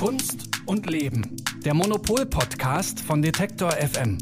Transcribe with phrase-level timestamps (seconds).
[0.00, 1.36] Kunst und Leben.
[1.62, 4.16] Der Monopol-Podcast von Detektor FM.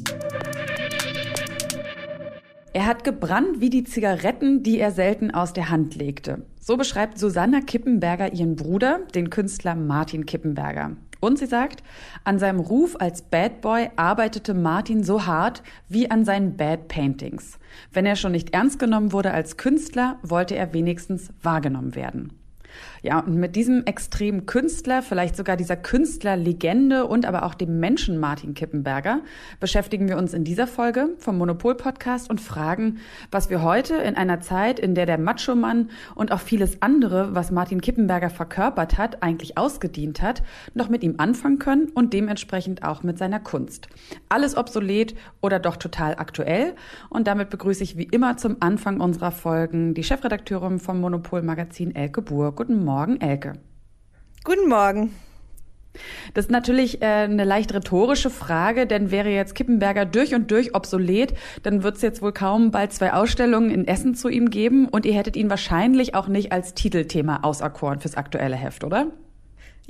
[2.73, 6.45] Er hat gebrannt wie die Zigaretten, die er selten aus der Hand legte.
[6.61, 10.97] So beschreibt Susanna Kippenberger ihren Bruder, den Künstler Martin Kippenberger.
[11.21, 11.85] Und sie sagt,
[12.25, 17.57] an seinem Ruf als Bad Boy arbeitete Martin so hart wie an seinen Bad Paintings.
[17.93, 22.33] Wenn er schon nicht ernst genommen wurde als Künstler, wollte er wenigstens wahrgenommen werden.
[23.03, 28.19] Ja, und mit diesem extremen Künstler, vielleicht sogar dieser Künstlerlegende und aber auch dem Menschen
[28.19, 29.21] Martin Kippenberger
[29.61, 32.99] beschäftigen wir uns in dieser Folge vom Monopol Podcast und fragen,
[33.31, 37.53] was wir heute in einer Zeit, in der der Macho-Mann und auch vieles andere, was
[37.53, 40.43] Martin Kippenberger verkörpert hat, eigentlich ausgedient hat,
[40.75, 43.89] noch mit ihm anfangen können und dementsprechend auch mit seiner Kunst.
[44.29, 46.75] Alles obsolet oder doch total aktuell.
[47.11, 51.95] Und damit begrüße ich wie immer zum Anfang unserer Folgen die Chefredakteurin vom Monopol Magazin
[51.95, 52.53] Elke Buhr.
[52.53, 52.88] Guten Morgen,
[53.21, 53.53] Elke.
[54.45, 55.15] Guten Morgen.
[56.33, 60.75] Das ist natürlich äh, eine leicht rhetorische Frage, denn wäre jetzt Kippenberger durch und durch
[60.75, 64.89] obsolet, dann wird es jetzt wohl kaum bald zwei Ausstellungen in Essen zu ihm geben
[64.89, 69.09] und ihr hättet ihn wahrscheinlich auch nicht als Titelthema auserkoren fürs aktuelle Heft, oder?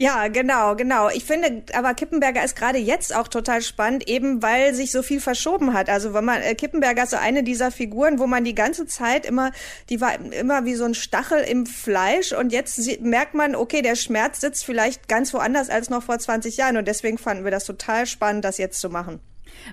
[0.00, 1.08] Ja, genau, genau.
[1.08, 5.20] Ich finde, aber Kippenberger ist gerade jetzt auch total spannend, eben weil sich so viel
[5.20, 5.88] verschoben hat.
[5.88, 9.26] Also wenn man äh, Kippenberger ist so eine dieser Figuren, wo man die ganze Zeit
[9.26, 9.50] immer,
[9.88, 13.96] die war immer wie so ein Stachel im Fleisch und jetzt merkt man, okay, der
[13.96, 17.64] Schmerz sitzt vielleicht ganz woanders als noch vor 20 Jahren und deswegen fanden wir das
[17.64, 19.20] total spannend, das jetzt zu machen.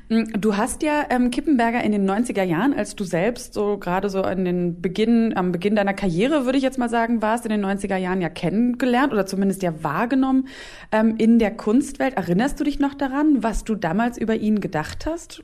[0.10, 4.10] Mm, du hast ja ähm, Kippenberger in den 90er Jahren, als du selbst so gerade
[4.10, 7.52] so an den Beginn, am Beginn deiner Karriere, würde ich jetzt mal sagen, warst, in
[7.52, 10.48] den 90er Jahren ja kennengelernt oder zumindest ja wahrgenommen
[10.92, 12.16] ähm, in der Kunstwelt.
[12.16, 15.44] Erinnerst du dich noch daran, was du damals über ihn gedacht hast?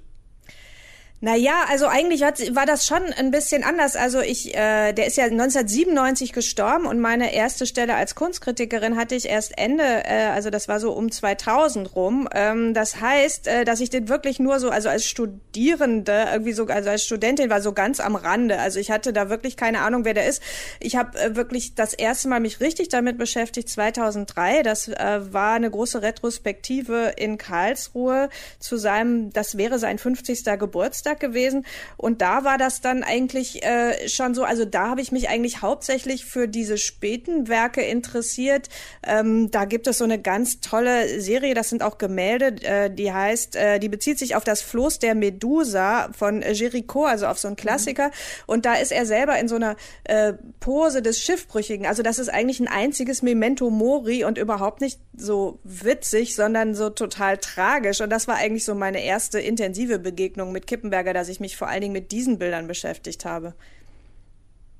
[1.23, 3.95] Naja, also eigentlich hat, war das schon ein bisschen anders.
[3.95, 9.13] Also ich, äh, der ist ja 1997 gestorben und meine erste Stelle als Kunstkritikerin hatte
[9.13, 12.27] ich erst Ende, äh, also das war so um 2000 rum.
[12.33, 16.65] Ähm, das heißt, äh, dass ich den wirklich nur so, also als Studierende, irgendwie so,
[16.65, 18.57] also als Studentin war so ganz am Rande.
[18.57, 20.41] Also ich hatte da wirklich keine Ahnung, wer der ist.
[20.79, 24.63] Ich habe äh, wirklich das erste Mal mich richtig damit beschäftigt 2003.
[24.63, 30.45] Das äh, war eine große Retrospektive in Karlsruhe zu seinem, das wäre sein 50.
[30.57, 31.10] Geburtstag.
[31.11, 31.65] Geburtstag gewesen
[31.97, 35.61] und da war das dann eigentlich äh, schon so, also da habe ich mich eigentlich
[35.61, 38.69] hauptsächlich für diese späten Werke interessiert.
[39.03, 43.11] Ähm, da gibt es so eine ganz tolle Serie, das sind auch Gemälde, äh, die
[43.11, 47.47] heißt, äh, die bezieht sich auf das Floß der Medusa von Jericho, also auf so
[47.47, 48.11] einen Klassiker mhm.
[48.47, 51.85] und da ist er selber in so einer äh, Pose des Schiffbrüchigen.
[51.85, 56.89] Also das ist eigentlich ein einziges Memento Mori und überhaupt nicht so witzig, sondern so
[56.89, 61.29] total tragisch und das war eigentlich so meine erste intensive Begegnung mit Kippenberg Nürnberger, dass
[61.29, 63.53] ich mich vor allen Dingen mit diesen Bildern beschäftigt habe.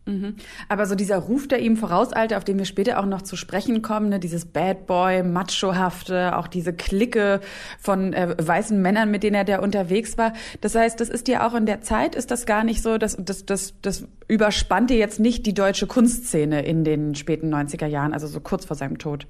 [0.07, 0.35] Mhm.
[0.67, 3.83] Aber so dieser Ruf, der ihm vorauseilte, auf den wir später auch noch zu sprechen
[3.83, 7.39] kommen, ne, dieses Bad Boy, Machohafte, auch diese Clique
[7.79, 10.33] von äh, weißen Männern, mit denen er da unterwegs war.
[10.59, 13.15] Das heißt, das ist ja auch in der Zeit, ist das gar nicht so, dass
[13.19, 18.25] das, das, das überspannte jetzt nicht die deutsche Kunstszene in den späten 90er Jahren, also
[18.25, 19.27] so kurz vor seinem Tod.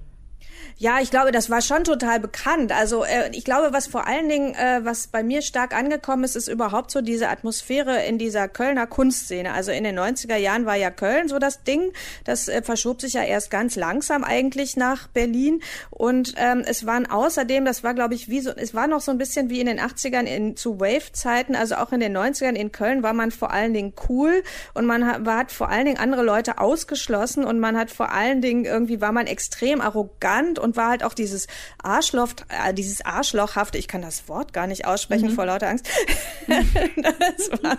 [0.78, 2.72] Ja, ich glaube, das war schon total bekannt.
[2.72, 6.36] Also äh, ich glaube, was vor allen Dingen, äh, was bei mir stark angekommen ist,
[6.36, 9.54] ist überhaupt so diese Atmosphäre in dieser Kölner Kunstszene.
[9.54, 11.92] Also in den 90er Jahren war ja Köln so das Ding.
[12.24, 15.62] Das äh, verschob sich ja erst ganz langsam eigentlich nach Berlin.
[15.90, 19.12] Und ähm, es waren außerdem, das war, glaube ich, wie so, es war noch so
[19.12, 22.72] ein bisschen wie in den 80ern in, zu Wave-Zeiten, also auch in den 90ern in
[22.72, 24.44] Köln war man vor allen Dingen cool
[24.74, 28.42] und man hat, hat vor allen Dingen andere Leute ausgeschlossen und man hat vor allen
[28.42, 31.48] Dingen irgendwie war man extrem arrogant und und war halt auch dieses
[31.84, 35.36] Arschloch, äh, dieses Arschlochhafte, ich kann das Wort gar nicht aussprechen mhm.
[35.36, 35.88] vor lauter Angst.
[36.48, 37.78] das, war,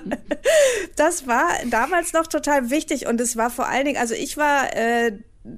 [0.96, 4.76] das war damals noch total wichtig und es war vor allen Dingen, also ich war
[4.76, 5.12] äh,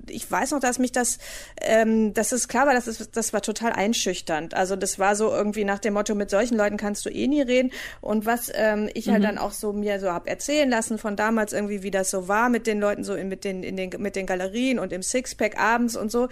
[0.09, 1.19] ich weiß noch, dass mich das,
[1.61, 4.55] ähm, das ist klar war, das, ist, das war total einschüchternd.
[4.55, 7.43] Also das war so irgendwie nach dem Motto, mit solchen Leuten kannst du eh nie
[7.43, 7.71] reden.
[8.01, 9.27] Und was ähm, ich halt mhm.
[9.27, 12.29] halt dann auch so mir so hab erzählen lassen von damals irgendwie, wie das so
[12.29, 15.03] war mit den Leuten so in, mit den in den mit den Galerien und im
[15.03, 16.29] Sixpack abends und so,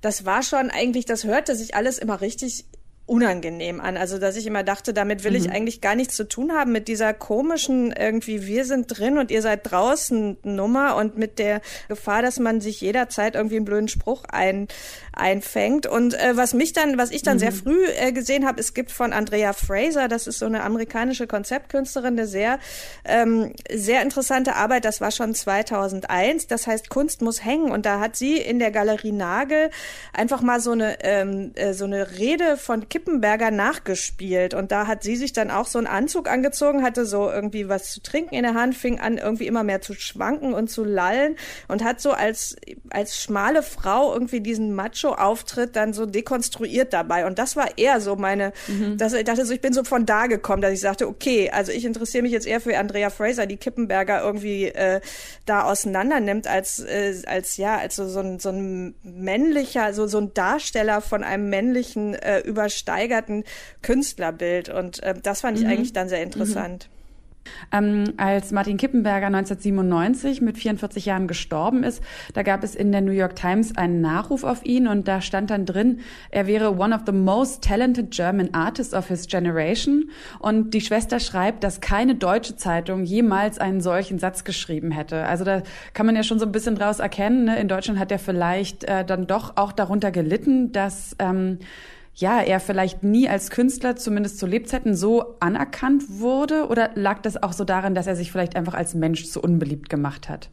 [0.00, 2.64] das war schon eigentlich, das hörte sich alles immer richtig
[3.06, 3.96] unangenehm an.
[3.96, 5.36] Also, dass ich immer dachte, damit will mhm.
[5.36, 9.30] ich eigentlich gar nichts zu tun haben mit dieser komischen irgendwie, wir sind drin und
[9.30, 13.88] ihr seid draußen Nummer und mit der Gefahr, dass man sich jederzeit irgendwie einen blöden
[13.88, 14.66] Spruch ein,
[15.12, 15.86] einfängt.
[15.86, 17.40] Und äh, was mich dann, was ich dann mhm.
[17.40, 21.26] sehr früh äh, gesehen habe, es gibt von Andrea Fraser, das ist so eine amerikanische
[21.26, 22.58] Konzeptkünstlerin, eine sehr,
[23.04, 28.00] ähm, sehr interessante Arbeit, das war schon 2001, das heißt Kunst muss hängen und da
[28.00, 29.70] hat sie in der Galerie Nagel
[30.12, 34.54] einfach mal so eine, ähm, äh, so eine Rede von Kippenberger nachgespielt.
[34.54, 37.92] Und da hat sie sich dann auch so einen Anzug angezogen, hatte so irgendwie was
[37.92, 41.36] zu trinken in der Hand, fing an irgendwie immer mehr zu schwanken und zu lallen
[41.68, 42.56] und hat so als,
[42.88, 47.26] als schmale Frau irgendwie diesen Macho-Auftritt dann so dekonstruiert dabei.
[47.26, 48.96] Und das war eher so meine, mhm.
[48.96, 51.72] dass ich dachte so, ich bin so von da gekommen, dass ich sagte, okay, also
[51.72, 55.02] ich interessiere mich jetzt eher für Andrea Fraser, die Kippenberger irgendwie äh,
[55.44, 60.06] da auseinander nimmt, als, äh, als ja, als so, so, ein, so ein männlicher, so,
[60.06, 62.38] so ein Darsteller von einem männlichen, äh,
[62.86, 63.44] übersteigerten
[63.82, 64.68] Künstlerbild.
[64.68, 65.70] Und äh, das fand ich mhm.
[65.70, 66.88] eigentlich dann sehr interessant.
[66.90, 66.96] Mhm.
[67.72, 72.02] Ähm, als Martin Kippenberger 1997 mit 44 Jahren gestorben ist,
[72.34, 75.50] da gab es in der New York Times einen Nachruf auf ihn und da stand
[75.50, 76.00] dann drin,
[76.30, 80.10] er wäre one of the most talented German artists of his generation.
[80.40, 85.24] Und die Schwester schreibt, dass keine deutsche Zeitung jemals einen solchen Satz geschrieben hätte.
[85.24, 85.62] Also da
[85.94, 87.44] kann man ja schon so ein bisschen draus erkennen.
[87.44, 87.60] Ne?
[87.60, 91.58] In Deutschland hat er vielleicht äh, dann doch auch darunter gelitten, dass ähm,
[92.16, 96.68] ja, er vielleicht nie als Künstler, zumindest zu Lebzeiten, so anerkannt wurde?
[96.68, 99.90] Oder lag das auch so daran, dass er sich vielleicht einfach als Mensch so unbeliebt
[99.90, 100.48] gemacht hat?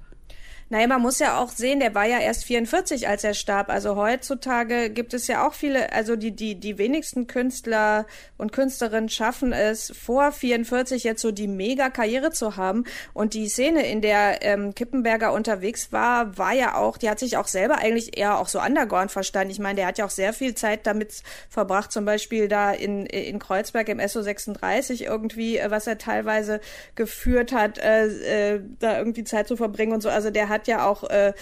[0.73, 3.69] Naja, man muss ja auch sehen, der war ja erst 44, als er starb.
[3.69, 8.07] Also heutzutage gibt es ja auch viele, also die, die, die wenigsten Künstler
[8.39, 12.85] und Künstlerinnen schaffen es, vor 44 jetzt so die Mega-Karriere zu haben.
[13.13, 17.37] Und die Szene, in der ähm, Kippenberger unterwegs war, war ja auch, die hat sich
[17.37, 19.51] auch selber eigentlich eher auch so underground verstanden.
[19.51, 23.05] Ich meine, der hat ja auch sehr viel Zeit damit verbracht, zum Beispiel da in,
[23.05, 26.61] in Kreuzberg im SO 36 irgendwie, äh, was er teilweise
[26.95, 30.09] geführt hat, äh, äh, da irgendwie Zeit zu verbringen und so.
[30.09, 31.33] Also der hat hat ja auch äh,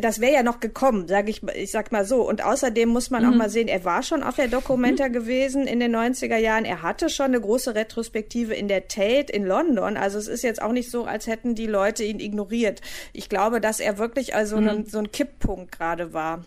[0.00, 2.26] das wäre ja noch gekommen, sage ich, ich sag mal so.
[2.26, 3.28] Und außerdem muss man mhm.
[3.28, 5.12] auch mal sehen, er war schon auf der Documenta mhm.
[5.12, 6.64] gewesen in den 90er Jahren.
[6.64, 9.96] Er hatte schon eine große Retrospektive in der Tate in London.
[9.96, 12.80] Also es ist jetzt auch nicht so, als hätten die Leute ihn ignoriert.
[13.12, 14.68] Ich glaube, dass er wirklich also mhm.
[14.68, 16.44] ein, so ein Kipppunkt gerade war.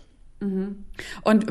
[1.23, 1.45] Und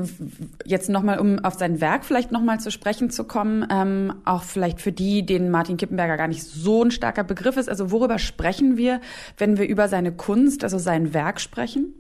[0.64, 4.80] jetzt nochmal, um auf sein Werk vielleicht nochmal zu sprechen zu kommen, ähm, auch vielleicht
[4.80, 7.68] für die, denen Martin Kippenberger gar nicht so ein starker Begriff ist.
[7.68, 9.00] Also worüber sprechen wir,
[9.38, 11.94] wenn wir über seine Kunst, also sein Werk sprechen?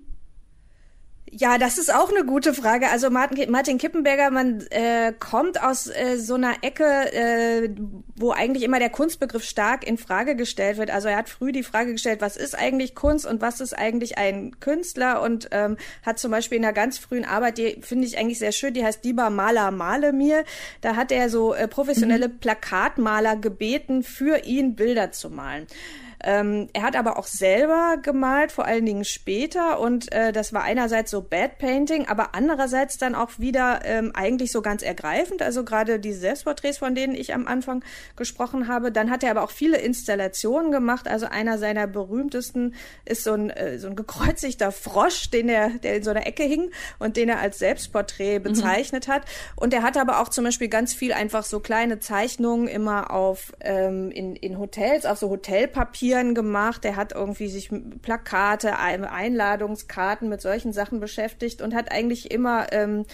[1.38, 2.88] Ja, das ist auch eine gute Frage.
[2.88, 7.68] Also Martin, Martin Kippenberger, man äh, kommt aus äh, so einer Ecke, äh,
[8.14, 10.90] wo eigentlich immer der Kunstbegriff stark in Frage gestellt wird.
[10.90, 14.16] Also er hat früh die Frage gestellt, was ist eigentlich Kunst und was ist eigentlich
[14.16, 18.16] ein Künstler und ähm, hat zum Beispiel in einer ganz frühen Arbeit, die finde ich
[18.16, 20.42] eigentlich sehr schön, die heißt Lieber Maler, male mir.
[20.80, 22.38] Da hat er so äh, professionelle mhm.
[22.38, 25.66] Plakatmaler gebeten, für ihn Bilder zu malen.
[26.24, 29.80] Ähm, er hat aber auch selber gemalt, vor allen Dingen später.
[29.80, 34.52] Und äh, das war einerseits so Bad Painting, aber andererseits dann auch wieder ähm, eigentlich
[34.52, 35.42] so ganz ergreifend.
[35.42, 37.84] Also gerade die Selbstporträts, von denen ich am Anfang
[38.16, 38.90] gesprochen habe.
[38.90, 41.08] Dann hat er aber auch viele Installationen gemacht.
[41.08, 42.74] Also einer seiner berühmtesten
[43.04, 46.44] ist so ein, äh, so ein gekreuzigter Frosch, den er, der in so einer Ecke
[46.44, 48.42] hing und den er als Selbstporträt mhm.
[48.44, 49.12] bezeichnet mhm.
[49.12, 49.22] hat.
[49.54, 53.52] Und er hat aber auch zum Beispiel ganz viel einfach so kleine Zeichnungen immer auf
[53.60, 56.84] ähm, in, in Hotels, auf so Hotelpapier Papieren gemacht.
[56.84, 57.68] Er hat irgendwie sich
[58.00, 63.06] Plakate, Einladungskarten mit solchen Sachen beschäftigt und hat eigentlich immer ähm,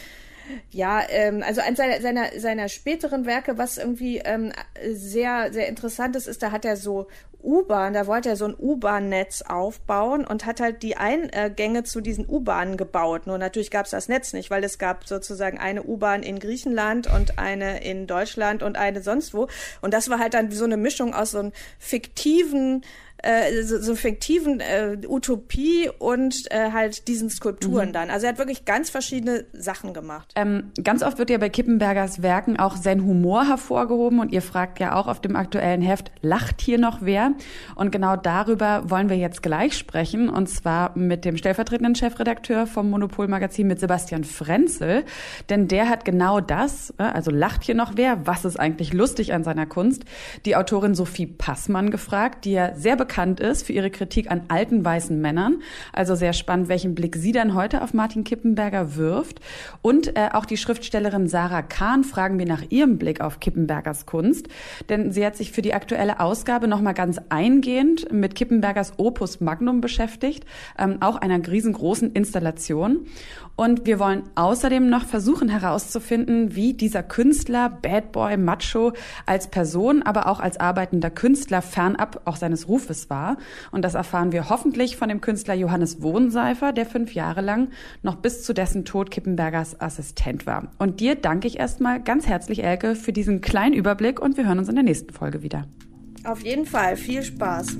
[0.70, 4.52] ja, ähm, also eines seiner, seiner, seiner späteren Werke, was irgendwie ähm,
[4.92, 7.08] sehr, sehr interessant ist, ist, da hat er so
[7.42, 12.28] U-Bahn, da wollte er so ein U-Bahn-Netz aufbauen und hat halt die Eingänge zu diesen
[12.28, 13.26] U-Bahnen gebaut.
[13.26, 17.12] Nur natürlich gab es das Netz nicht, weil es gab sozusagen eine U-Bahn in Griechenland
[17.12, 19.48] und eine in Deutschland und eine sonst wo.
[19.80, 22.84] Und das war halt dann so eine Mischung aus so einem fiktiven
[23.22, 27.92] äh, so, so fiktiven äh, Utopie und äh, halt diesen Skulpturen mhm.
[27.92, 28.10] dann.
[28.10, 30.32] Also er hat wirklich ganz verschiedene Sachen gemacht.
[30.34, 34.80] Ähm, ganz oft wird ja bei Kippenbergers Werken auch sein Humor hervorgehoben und ihr fragt
[34.80, 37.32] ja auch auf dem aktuellen Heft, lacht hier noch wer?
[37.76, 42.90] Und genau darüber wollen wir jetzt gleich sprechen und zwar mit dem stellvertretenden Chefredakteur vom
[42.90, 45.04] Monopol-Magazin, mit Sebastian Frenzel,
[45.48, 48.26] denn der hat genau das, äh, also lacht hier noch wer?
[48.26, 50.04] Was ist eigentlich lustig an seiner Kunst?
[50.44, 54.44] Die Autorin Sophie Passmann gefragt, die ja sehr bekannt bekannt ist für ihre Kritik an
[54.48, 55.60] alten weißen Männern.
[55.92, 59.38] Also sehr spannend, welchen Blick sie dann heute auf Martin Kippenberger wirft.
[59.82, 64.48] Und äh, auch die Schriftstellerin Sarah Kahn fragen wir nach ihrem Blick auf Kippenbergers Kunst.
[64.88, 69.82] Denn sie hat sich für die aktuelle Ausgabe nochmal ganz eingehend mit Kippenbergers Opus Magnum
[69.82, 70.46] beschäftigt,
[70.78, 73.04] ähm, auch einer riesengroßen Installation.
[73.62, 78.92] Und wir wollen außerdem noch versuchen herauszufinden, wie dieser Künstler, Bad Boy, Macho
[79.24, 83.36] als Person, aber auch als arbeitender Künstler fernab auch seines Rufes war.
[83.70, 87.68] Und das erfahren wir hoffentlich von dem Künstler Johannes Wohnseifer, der fünf Jahre lang
[88.02, 90.72] noch bis zu dessen Tod Kippenbergers Assistent war.
[90.80, 94.58] Und dir danke ich erstmal ganz herzlich, Elke, für diesen kleinen Überblick und wir hören
[94.58, 95.68] uns in der nächsten Folge wieder.
[96.24, 96.96] Auf jeden Fall.
[96.96, 97.76] Viel Spaß.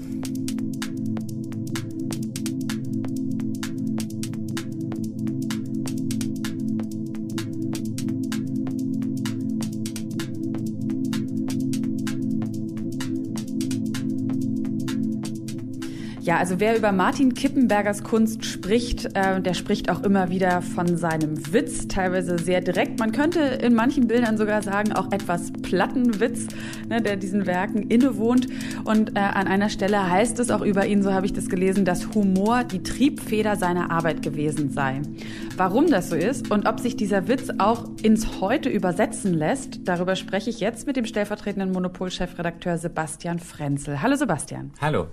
[16.22, 20.96] Ja, also wer über Martin Kippenbergers Kunst spricht, äh, der spricht auch immer wieder von
[20.96, 23.00] seinem Witz, teilweise sehr direkt.
[23.00, 26.46] Man könnte in manchen Bildern sogar sagen, auch etwas Plattenwitz,
[26.88, 28.46] ne, der diesen Werken innewohnt.
[28.84, 31.84] Und äh, an einer Stelle heißt es auch über ihn, so habe ich das gelesen,
[31.84, 35.02] dass Humor die Triebfeder seiner Arbeit gewesen sei.
[35.56, 40.14] Warum das so ist und ob sich dieser Witz auch ins Heute übersetzen lässt, darüber
[40.14, 44.02] spreche ich jetzt mit dem stellvertretenden Monopol-Chefredakteur Sebastian Frenzel.
[44.02, 44.70] Hallo Sebastian.
[44.80, 45.08] Hallo.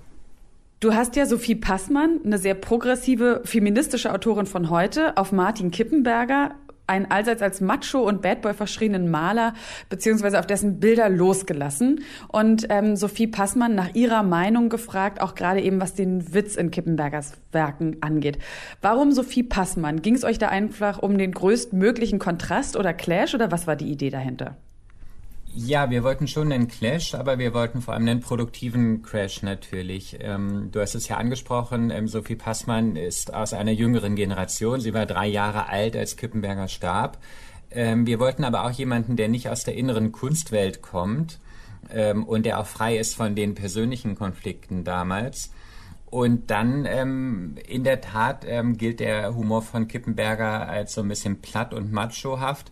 [0.80, 6.54] Du hast ja Sophie Passmann, eine sehr progressive feministische Autorin von heute, auf Martin Kippenberger,
[6.86, 9.52] einen allseits als Macho und Badboy verschrienen Maler
[9.90, 15.60] beziehungsweise auf dessen Bilder losgelassen und ähm, Sophie Passmann nach ihrer Meinung gefragt, auch gerade
[15.60, 18.38] eben was den Witz in Kippenbergers Werken angeht.
[18.80, 20.00] Warum Sophie Passmann?
[20.00, 23.92] Ging es euch da einfach um den größtmöglichen Kontrast oder Clash oder was war die
[23.92, 24.56] Idee dahinter?
[25.52, 30.16] Ja, wir wollten schon einen Clash, aber wir wollten vor allem einen produktiven Crash natürlich.
[30.20, 34.80] Ähm, du hast es ja angesprochen, ähm, Sophie Passmann ist aus einer jüngeren Generation.
[34.80, 37.18] Sie war drei Jahre alt, als Kippenberger starb.
[37.72, 41.40] Ähm, wir wollten aber auch jemanden, der nicht aus der inneren Kunstwelt kommt
[41.92, 45.50] ähm, und der auch frei ist von den persönlichen Konflikten damals.
[46.10, 51.08] Und dann ähm, in der Tat ähm, gilt der Humor von Kippenberger als so ein
[51.08, 52.70] bisschen platt und machohaft.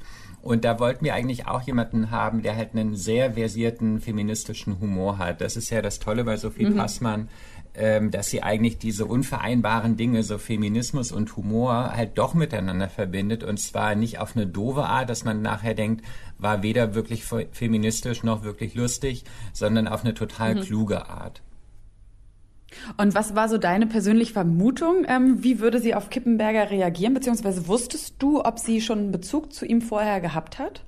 [0.49, 5.19] Und da wollten wir eigentlich auch jemanden haben, der halt einen sehr versierten feministischen Humor
[5.19, 5.43] hat.
[5.43, 6.77] Das ist ja das Tolle bei Sophie mhm.
[6.77, 7.29] Passmann,
[7.75, 13.45] ähm, dass sie eigentlich diese unvereinbaren Dinge, so Feminismus und Humor, halt doch miteinander verbindet.
[13.45, 16.03] Und zwar nicht auf eine doofe Art, dass man nachher denkt,
[16.39, 20.61] war weder wirklich feministisch noch wirklich lustig, sondern auf eine total mhm.
[20.63, 21.43] kluge Art.
[22.97, 25.05] Und was war so deine persönliche Vermutung?
[25.09, 27.15] Ähm, wie würde sie auf Kippenberger reagieren?
[27.15, 30.83] Beziehungsweise wusstest du, ob sie schon einen Bezug zu ihm vorher gehabt hat?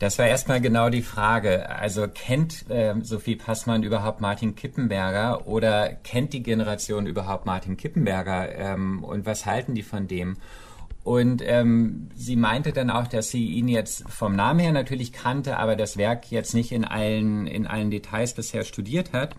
[0.00, 1.70] Das war erstmal genau die Frage.
[1.70, 8.54] Also kennt äh, Sophie Passmann überhaupt Martin Kippenberger oder kennt die Generation überhaupt Martin Kippenberger
[8.56, 10.36] ähm, und was halten die von dem?
[11.04, 15.58] Und ähm, sie meinte dann auch, dass sie ihn jetzt vom Namen her natürlich kannte,
[15.58, 19.36] aber das Werk jetzt nicht in allen, in allen Details bisher studiert hat.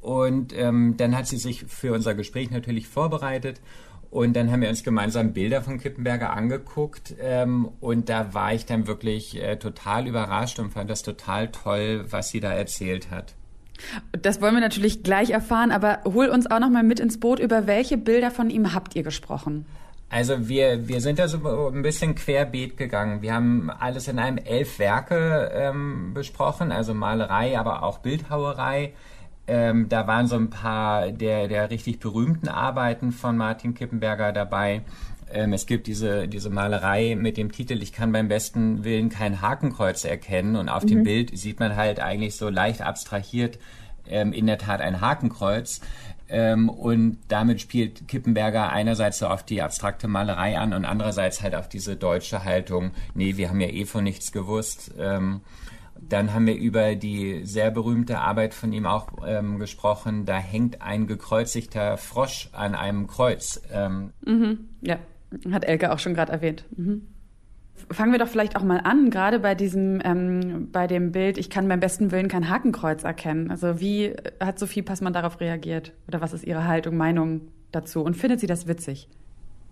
[0.00, 3.60] Und ähm, dann hat sie sich für unser Gespräch natürlich vorbereitet.
[4.10, 7.14] Und dann haben wir uns gemeinsam Bilder von Kippenberger angeguckt.
[7.20, 12.06] Ähm, und da war ich dann wirklich äh, total überrascht und fand das total toll,
[12.10, 13.34] was sie da erzählt hat.
[14.12, 17.38] Das wollen wir natürlich gleich erfahren, aber hol uns auch noch mal mit ins Boot.
[17.38, 19.64] Über welche Bilder von ihm habt ihr gesprochen?
[20.10, 21.38] Also wir, wir sind da so
[21.68, 23.22] ein bisschen querbeet gegangen.
[23.22, 28.92] Wir haben alles in einem elf Werke ähm, besprochen, also Malerei, aber auch Bildhauerei.
[29.52, 34.82] Ähm, da waren so ein paar der, der richtig berühmten Arbeiten von Martin Kippenberger dabei.
[35.32, 39.40] Ähm, es gibt diese, diese Malerei mit dem Titel Ich kann beim besten Willen kein
[39.40, 40.54] Hakenkreuz erkennen.
[40.54, 40.88] Und auf mhm.
[40.88, 43.58] dem Bild sieht man halt eigentlich so leicht abstrahiert
[44.06, 45.80] ähm, in der Tat ein Hakenkreuz.
[46.28, 51.56] Ähm, und damit spielt Kippenberger einerseits so auf die abstrakte Malerei an und andererseits halt
[51.56, 54.92] auf diese deutsche Haltung, nee, wir haben ja eh von nichts gewusst.
[56.08, 60.24] Dann haben wir über die sehr berühmte Arbeit von ihm auch ähm, gesprochen.
[60.24, 63.62] Da hängt ein gekreuzigter Frosch an einem Kreuz.
[63.72, 64.68] Ähm mhm.
[64.80, 64.98] Ja,
[65.50, 66.64] hat Elke auch schon gerade erwähnt.
[66.76, 67.06] Mhm.
[67.90, 71.48] Fangen wir doch vielleicht auch mal an, gerade bei diesem, ähm, bei dem Bild, ich
[71.48, 73.50] kann beim besten Willen kein Hakenkreuz erkennen.
[73.50, 75.92] Also wie hat Sophie Passmann darauf reagiert?
[76.06, 78.02] Oder was ist ihre Haltung, Meinung dazu?
[78.02, 79.08] Und findet sie das witzig?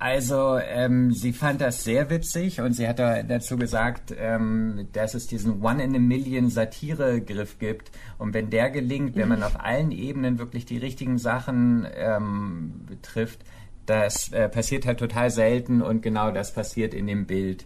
[0.01, 5.15] Also ähm, sie fand das sehr witzig und sie hat da dazu gesagt, ähm, dass
[5.15, 9.59] es diesen One in a Million Satire-Griff gibt und wenn der gelingt, wenn man auf
[9.59, 13.41] allen Ebenen wirklich die richtigen Sachen ähm, betrifft,
[13.87, 17.65] das äh, passiert halt total selten und genau das passiert in dem Bild.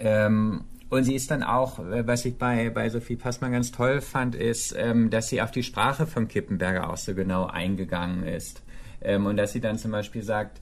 [0.00, 4.00] Ähm, und sie ist dann auch, äh, was ich bei, bei Sophie Passmann ganz toll
[4.00, 8.62] fand, ist, ähm, dass sie auf die Sprache von Kippenberger auch so genau eingegangen ist.
[9.00, 10.60] Ähm, und dass sie dann zum Beispiel sagt,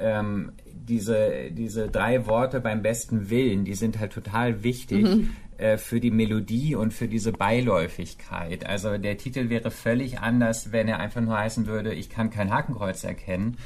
[0.00, 0.52] ähm,
[0.88, 5.30] diese, diese drei Worte beim besten Willen, die sind halt total wichtig mhm.
[5.58, 8.66] äh, für die Melodie und für diese Beiläufigkeit.
[8.66, 12.50] Also der Titel wäre völlig anders, wenn er einfach nur heißen würde, ich kann kein
[12.50, 13.56] Hakenkreuz erkennen.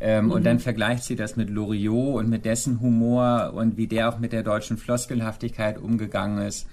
[0.00, 0.30] Ähm, mhm.
[0.32, 4.18] Und dann vergleicht sie das mit Loriot und mit dessen Humor und wie der auch
[4.18, 6.68] mit der deutschen Floskelhaftigkeit umgegangen ist.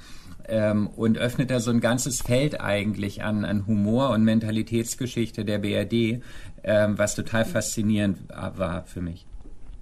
[0.47, 5.59] Ähm, und öffnet da so ein ganzes Feld eigentlich an, an Humor und Mentalitätsgeschichte der
[5.59, 6.23] BRD,
[6.63, 9.27] ähm, was total faszinierend war für mich.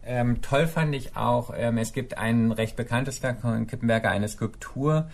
[0.03, 4.27] Ähm, toll fand ich auch, ähm, es gibt ein recht bekanntes Werk von Kippenberger, eine
[4.27, 5.07] Skulptur,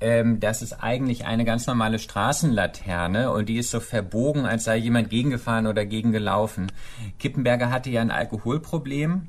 [0.00, 4.76] ähm, das ist eigentlich eine ganz normale Straßenlaterne und die ist so verbogen, als sei
[4.76, 6.70] jemand gegengefahren oder gegengelaufen.
[7.18, 9.28] Kippenberger hatte ja ein Alkoholproblem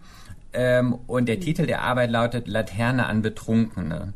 [0.52, 4.14] ähm, und der Titel der Arbeit lautet Laterne an Betrunkene.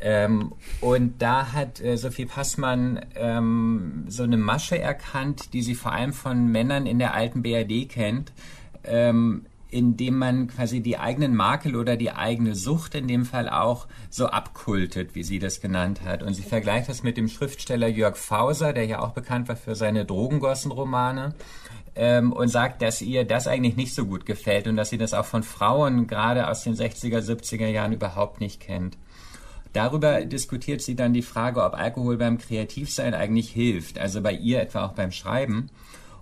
[0.00, 5.92] Ähm, und da hat äh, Sophie Passmann ähm, so eine Masche erkannt, die sie vor
[5.92, 8.32] allem von Männern in der alten BRD kennt,
[8.84, 13.86] ähm, indem man quasi die eigenen Makel oder die eigene Sucht in dem Fall auch
[14.08, 16.22] so abkultet, wie sie das genannt hat.
[16.22, 19.74] Und sie vergleicht das mit dem Schriftsteller Jörg Fauser, der ja auch bekannt war für
[19.74, 21.34] seine Drogengossenromane.
[21.96, 25.12] Ähm, und sagt, dass ihr das eigentlich nicht so gut gefällt und dass sie das
[25.12, 28.96] auch von Frauen gerade aus den 60er, 70er Jahren überhaupt nicht kennt.
[29.72, 34.60] Darüber diskutiert sie dann die Frage, ob Alkohol beim Kreativsein eigentlich hilft, also bei ihr
[34.60, 35.70] etwa auch beim Schreiben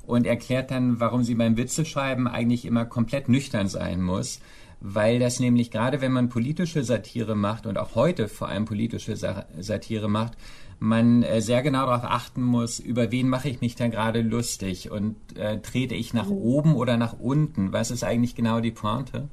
[0.07, 4.40] und erklärt dann, warum sie beim Witzeschreiben eigentlich immer komplett nüchtern sein muss,
[4.81, 9.17] weil das nämlich gerade wenn man politische Satire macht und auch heute vor allem politische
[9.17, 10.37] Satire macht,
[10.78, 14.90] man äh, sehr genau darauf achten muss, über wen mache ich mich da gerade lustig
[14.90, 19.28] und äh, trete ich nach oben oder nach unten, was ist eigentlich genau die Pointe?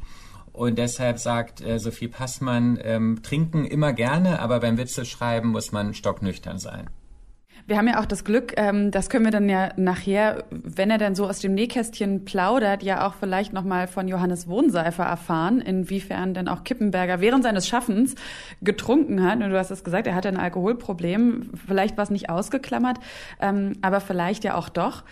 [0.56, 5.94] Und deshalb sagt äh, Sophie Passmann, ähm, trinken immer gerne, aber beim Witzeschreiben muss man
[5.94, 6.90] stocknüchtern sein.
[7.68, 11.00] Wir haben ja auch das Glück, ähm, das können wir dann ja nachher, wenn er
[11.00, 16.36] dann so aus dem Nähkästchen plaudert, ja auch vielleicht nochmal von Johannes Wohnseifer erfahren, inwiefern
[16.36, 18.14] denn auch Kippenberger während seines Schaffens
[18.62, 19.42] getrunken hat.
[19.42, 21.50] Und du hast es gesagt, er hatte ein Alkoholproblem.
[21.68, 23.00] Vielleicht war es nicht ausgeklammert,
[23.42, 25.04] ähm, aber vielleicht ja auch doch.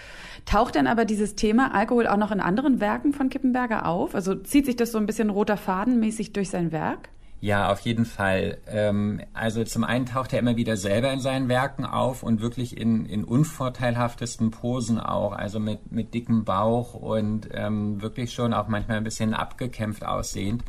[0.45, 4.13] Taucht denn aber dieses Thema Alkohol auch noch in anderen Werken von Kippenberger auf?
[4.13, 7.09] Also zieht sich das so ein bisschen roter Faden mäßig durch sein Werk?
[7.43, 8.59] Ja, auf jeden Fall.
[8.67, 12.77] Ähm, also zum einen taucht er immer wieder selber in seinen Werken auf und wirklich
[12.77, 18.69] in, in unvorteilhaftesten Posen auch, also mit, mit dickem Bauch und ähm, wirklich schon auch
[18.69, 20.63] manchmal ein bisschen abgekämpft aussehend.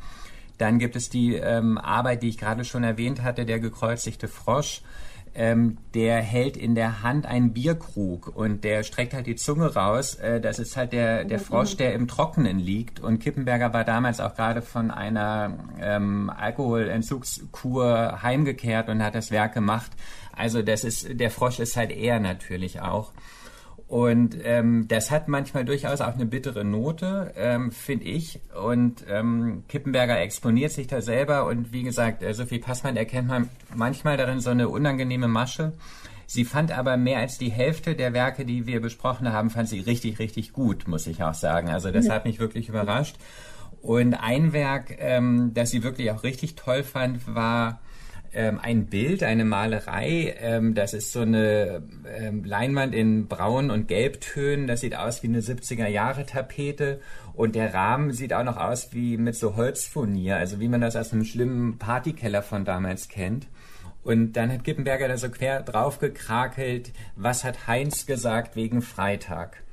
[0.58, 4.82] Dann gibt es die ähm, Arbeit, die ich gerade schon erwähnt hatte, der gekreuzigte Frosch
[5.34, 10.14] ähm, der hält in der Hand einen Bierkrug und der streckt halt die Zunge raus.
[10.14, 13.00] Äh, das ist halt der, der Frosch, der im Trockenen liegt.
[13.00, 19.54] Und Kippenberger war damals auch gerade von einer ähm, Alkoholentzugskur heimgekehrt und hat das Werk
[19.54, 19.90] gemacht.
[20.32, 23.12] Also das ist, der Frosch ist halt er natürlich auch.
[23.86, 28.40] Und ähm, das hat manchmal durchaus auch eine bittere Note, ähm, finde ich.
[28.54, 31.46] Und ähm, Kippenberger exponiert sich da selber.
[31.46, 35.74] Und wie gesagt, äh, Sophie Passmann erkennt man manchmal darin so eine unangenehme Masche.
[36.26, 39.80] Sie fand aber mehr als die Hälfte der Werke, die wir besprochen haben, fand sie
[39.80, 41.68] richtig, richtig gut, muss ich auch sagen.
[41.68, 43.16] Also das hat mich wirklich überrascht.
[43.82, 47.80] Und ein Werk, ähm, das sie wirklich auch richtig toll fand, war
[48.34, 50.34] ähm, ein Bild, eine Malerei.
[50.38, 54.66] Ähm, das ist so eine ähm, Leinwand in Braun- und Gelbtönen.
[54.66, 57.00] Das sieht aus wie eine 70er-Jahre-Tapete.
[57.32, 60.96] Und der Rahmen sieht auch noch aus wie mit so Holzfurnier, also wie man das
[60.96, 63.48] aus einem schlimmen Partykeller von damals kennt.
[64.04, 69.63] Und dann hat Kippenberger da so quer drauf gekrakelt, was hat Heinz gesagt wegen Freitag?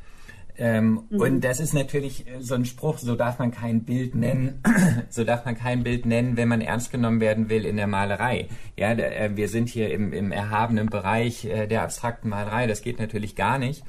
[0.64, 1.20] Ähm, mhm.
[1.20, 4.62] Und das ist natürlich äh, so ein Spruch, so darf man kein Bild nennen,
[5.10, 8.48] so darf man kein Bild nennen, wenn man ernst genommen werden will in der Malerei.
[8.78, 13.00] Ja, äh, wir sind hier im, im erhabenen Bereich äh, der abstrakten Malerei, das geht
[13.00, 13.84] natürlich gar nicht.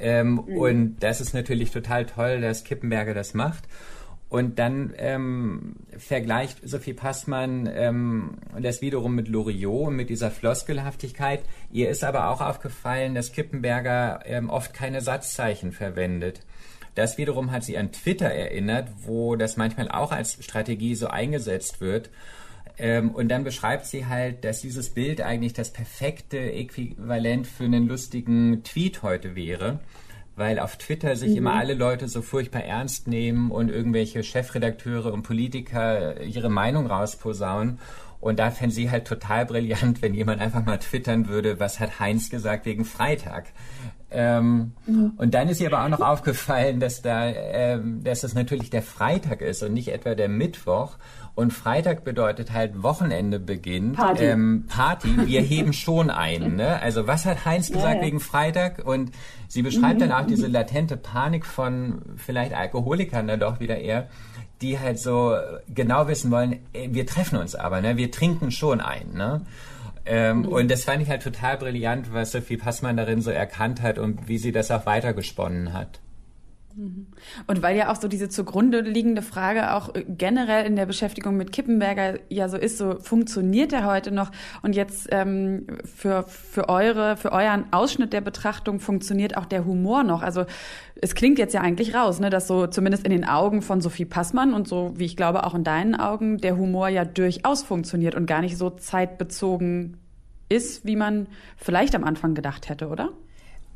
[0.00, 0.56] Ähm, mhm.
[0.56, 3.68] Und das ist natürlich total toll, dass Kippenberger das macht.
[4.28, 11.42] Und dann ähm, vergleicht Sophie Passmann ähm, das wiederum mit Loriot, mit dieser Floskelhaftigkeit.
[11.72, 16.42] Ihr ist aber auch aufgefallen, dass Kippenberger ähm, oft keine Satzzeichen verwendet.
[16.94, 21.80] Das wiederum hat sie an Twitter erinnert, wo das manchmal auch als Strategie so eingesetzt
[21.80, 22.10] wird.
[22.76, 27.88] Ähm, und dann beschreibt sie halt, dass dieses Bild eigentlich das perfekte Äquivalent für einen
[27.88, 29.80] lustigen Tweet heute wäre
[30.38, 31.36] weil auf Twitter sich mhm.
[31.38, 37.78] immer alle Leute so furchtbar ernst nehmen und irgendwelche Chefredakteure und Politiker ihre Meinung rausposaunen.
[38.20, 42.00] Und da fände sie halt total brillant, wenn jemand einfach mal twittern würde, was hat
[42.00, 43.52] Heinz gesagt wegen Freitag.
[44.10, 45.12] Ähm, mhm.
[45.16, 48.82] Und dann ist ihr aber auch noch aufgefallen, dass da, ähm, dass es natürlich der
[48.82, 50.96] Freitag ist und nicht etwa der Mittwoch.
[51.38, 53.94] Und Freitag bedeutet halt Wochenende beginnt.
[53.94, 54.24] Party.
[54.24, 55.08] Ähm, Party.
[55.24, 56.56] Wir heben schon ein.
[56.56, 56.82] Ne?
[56.82, 58.06] Also was hat Heinz gesagt ja, ja.
[58.06, 58.84] wegen Freitag?
[58.84, 59.12] Und
[59.46, 60.08] sie beschreibt mhm.
[60.08, 64.08] dann auch diese latente Panik von vielleicht Alkoholikern dann doch wieder eher,
[64.62, 65.36] die halt so
[65.72, 67.96] genau wissen wollen, wir treffen uns aber, ne?
[67.96, 69.12] wir trinken schon ein.
[69.12, 69.42] Ne?
[70.06, 70.46] Ähm, mhm.
[70.46, 74.26] Und das fand ich halt total brillant, was Sophie Passmann darin so erkannt hat und
[74.26, 76.00] wie sie das auch weitergesponnen hat.
[77.46, 81.36] Und weil ja auch so diese zugrunde liegende Frage auch äh, generell in der Beschäftigung
[81.36, 84.30] mit Kippenberger ja so ist, so funktioniert er heute noch?
[84.62, 90.04] Und jetzt ähm, für, für eure, für euren Ausschnitt der Betrachtung funktioniert auch der Humor
[90.04, 90.22] noch.
[90.22, 90.44] Also
[91.00, 94.04] es klingt jetzt ja eigentlich raus, ne, dass so zumindest in den Augen von Sophie
[94.04, 98.14] Passmann und so, wie ich glaube, auch in deinen Augen, der Humor ja durchaus funktioniert
[98.14, 99.96] und gar nicht so zeitbezogen
[100.48, 103.10] ist, wie man vielleicht am Anfang gedacht hätte, oder?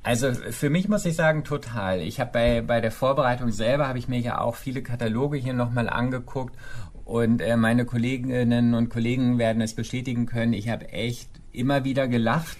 [0.02, 2.00] Also für mich muss ich sagen, total.
[2.00, 5.52] Ich habe bei, bei der Vorbereitung selber, habe ich mir ja auch viele Kataloge hier
[5.54, 6.56] nochmal angeguckt
[7.04, 10.54] Und äh, meine Kolleginnen und Kollegen werden es bestätigen können.
[10.54, 12.58] Ich habe echt immer wieder gelacht.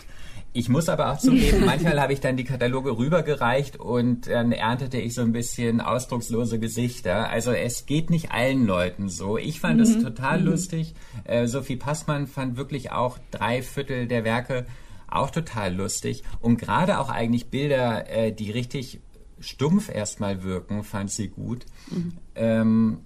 [0.55, 4.98] Ich muss aber auch zugeben, manchmal habe ich dann die Kataloge rübergereicht und dann ernte
[4.98, 7.31] ich so ein bisschen ausdruckslose Gesichter.
[7.31, 9.38] Also es geht nicht allen Leuten so.
[9.38, 10.02] Ich fand es mhm.
[10.02, 10.46] total mhm.
[10.46, 10.94] lustig.
[11.24, 14.66] Äh, Sophie Passmann fand wirklich auch drei Viertel der Werke
[15.16, 16.22] auch total lustig.
[16.40, 19.01] Und gerade auch eigentlich Bilder, äh, die richtig
[19.40, 21.66] stumpf erstmal wirken, fand sie gut.
[21.90, 22.12] Mhm.
[22.35, 22.98] Ähm,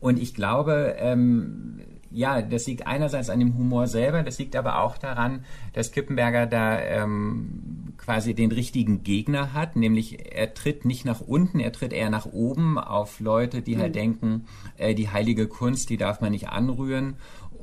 [0.00, 1.80] und ich glaube, ähm,
[2.14, 6.46] ja, das liegt einerseits an dem Humor selber, das liegt aber auch daran, dass Kippenberger
[6.46, 11.92] da ähm, quasi den richtigen Gegner hat, nämlich er tritt nicht nach unten, er tritt
[11.92, 13.82] eher nach oben auf Leute, die halt mhm.
[13.82, 14.44] halt denken,
[14.76, 17.14] äh, die heilige Kunst, die darf man nicht anrühren.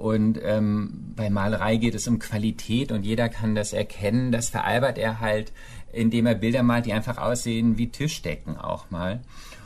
[0.01, 4.31] Und ähm, bei Malerei geht es um Qualität und jeder kann das erkennen.
[4.31, 5.53] Das veralbert er halt,
[5.93, 9.21] indem er Bilder malt, die einfach aussehen wie Tischdecken auch mal.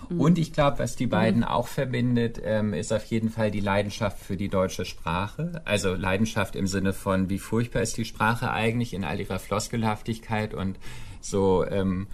[0.09, 0.19] Mhm.
[0.19, 1.47] Und ich glaube, was die beiden mhm.
[1.47, 5.61] auch verbindet, ähm, ist auf jeden Fall die Leidenschaft für die deutsche Sprache.
[5.63, 10.53] Also Leidenschaft im Sinne von, wie furchtbar ist die Sprache eigentlich in all ihrer Floskelhaftigkeit
[10.53, 10.77] und
[11.21, 12.07] so ähm,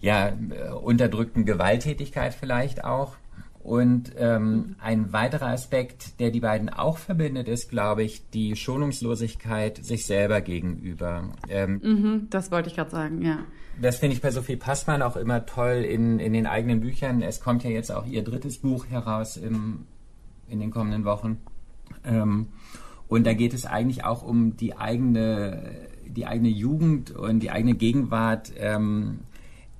[0.00, 3.14] ja äh, unterdrückten Gewalttätigkeit vielleicht auch.
[3.62, 9.84] Und ähm, ein weiterer Aspekt, der die beiden auch verbindet, ist, glaube ich, die Schonungslosigkeit
[9.84, 11.30] sich selber gegenüber.
[11.48, 13.38] Ähm, mhm, das wollte ich gerade sagen, ja.
[13.80, 17.22] Das finde ich bei Sophie Passmann auch immer toll in, in den eigenen Büchern.
[17.22, 19.86] Es kommt ja jetzt auch ihr drittes Buch heraus im,
[20.48, 21.38] in den kommenden Wochen.
[22.04, 22.48] Ähm,
[23.06, 25.62] und da geht es eigentlich auch um die eigene,
[26.06, 28.52] die eigene Jugend und die eigene Gegenwart.
[28.56, 29.20] Ähm,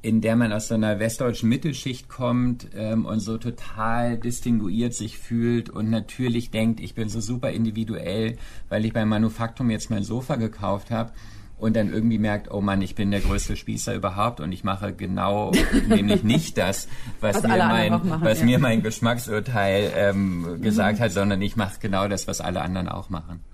[0.03, 5.17] in der man aus so einer westdeutschen Mittelschicht kommt ähm, und so total distinguiert sich
[5.17, 8.37] fühlt und natürlich denkt, ich bin so super individuell,
[8.69, 11.13] weil ich beim Manufaktum jetzt mein Sofa gekauft habe
[11.57, 14.93] und dann irgendwie merkt, oh Mann, ich bin der größte Spießer überhaupt und ich mache
[14.93, 15.53] genau
[15.89, 16.89] nämlich nicht das,
[17.21, 18.45] was, was mir, mein, machen, was ja.
[18.45, 21.05] mir mein Geschmacksurteil ähm, gesagt mhm.
[21.05, 23.45] hat, sondern ich mache genau das, was alle anderen auch machen.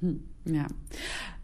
[0.00, 0.24] Hm.
[0.44, 0.66] Ja.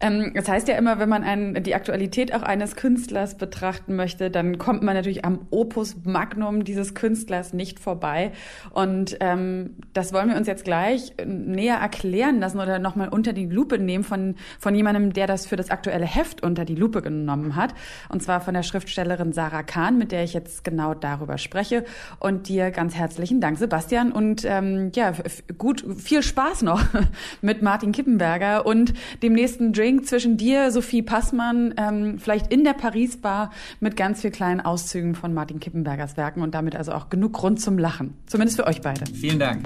[0.01, 4.29] Ähm, das heißt ja immer, wenn man ein, die Aktualität auch eines Künstlers betrachten möchte,
[4.29, 8.31] dann kommt man natürlich am Opus Magnum dieses Künstlers nicht vorbei.
[8.71, 13.45] Und ähm, das wollen wir uns jetzt gleich näher erklären lassen oder nochmal unter die
[13.45, 17.55] Lupe nehmen von, von jemandem, der das für das aktuelle Heft unter die Lupe genommen
[17.55, 17.73] hat.
[18.07, 21.83] Und zwar von der Schriftstellerin Sarah Kahn, mit der ich jetzt genau darüber spreche.
[22.19, 24.11] Und dir ganz herzlichen Dank, Sebastian.
[24.13, 25.13] Und ähm, ja,
[25.57, 26.81] gut, viel Spaß noch
[27.41, 28.88] mit Martin Kippenberger und
[29.21, 34.31] dem nächsten Drink zwischen dir, Sophie Passmann, ähm, vielleicht in der Paris-Bar mit ganz viel
[34.31, 38.13] kleinen Auszügen von Martin Kippenbergers Werken und damit also auch genug Grund zum Lachen.
[38.25, 39.05] Zumindest für euch beide.
[39.13, 39.65] Vielen Dank.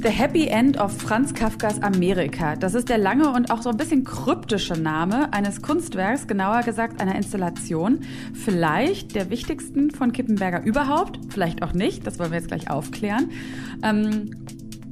[0.00, 2.54] The Happy End of Franz Kafkas Amerika.
[2.54, 7.00] Das ist der lange und auch so ein bisschen kryptische Name eines Kunstwerks, genauer gesagt
[7.00, 8.00] einer Installation.
[8.32, 13.32] Vielleicht der wichtigsten von Kippenberger überhaupt, vielleicht auch nicht, das wollen wir jetzt gleich aufklären.
[13.82, 14.30] Ähm,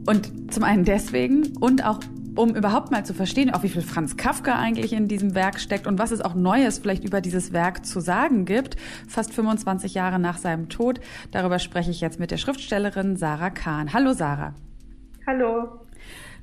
[0.06, 2.00] und zum einen deswegen und auch
[2.34, 5.86] um überhaupt mal zu verstehen, auch wie viel Franz Kafka eigentlich in diesem Werk steckt
[5.86, 10.18] und was es auch Neues vielleicht über dieses Werk zu sagen gibt, fast 25 Jahre
[10.18, 10.98] nach seinem Tod.
[11.30, 13.92] Darüber spreche ich jetzt mit der Schriftstellerin Sarah Kahn.
[13.92, 14.52] Hallo Sarah.
[15.26, 15.80] Hallo.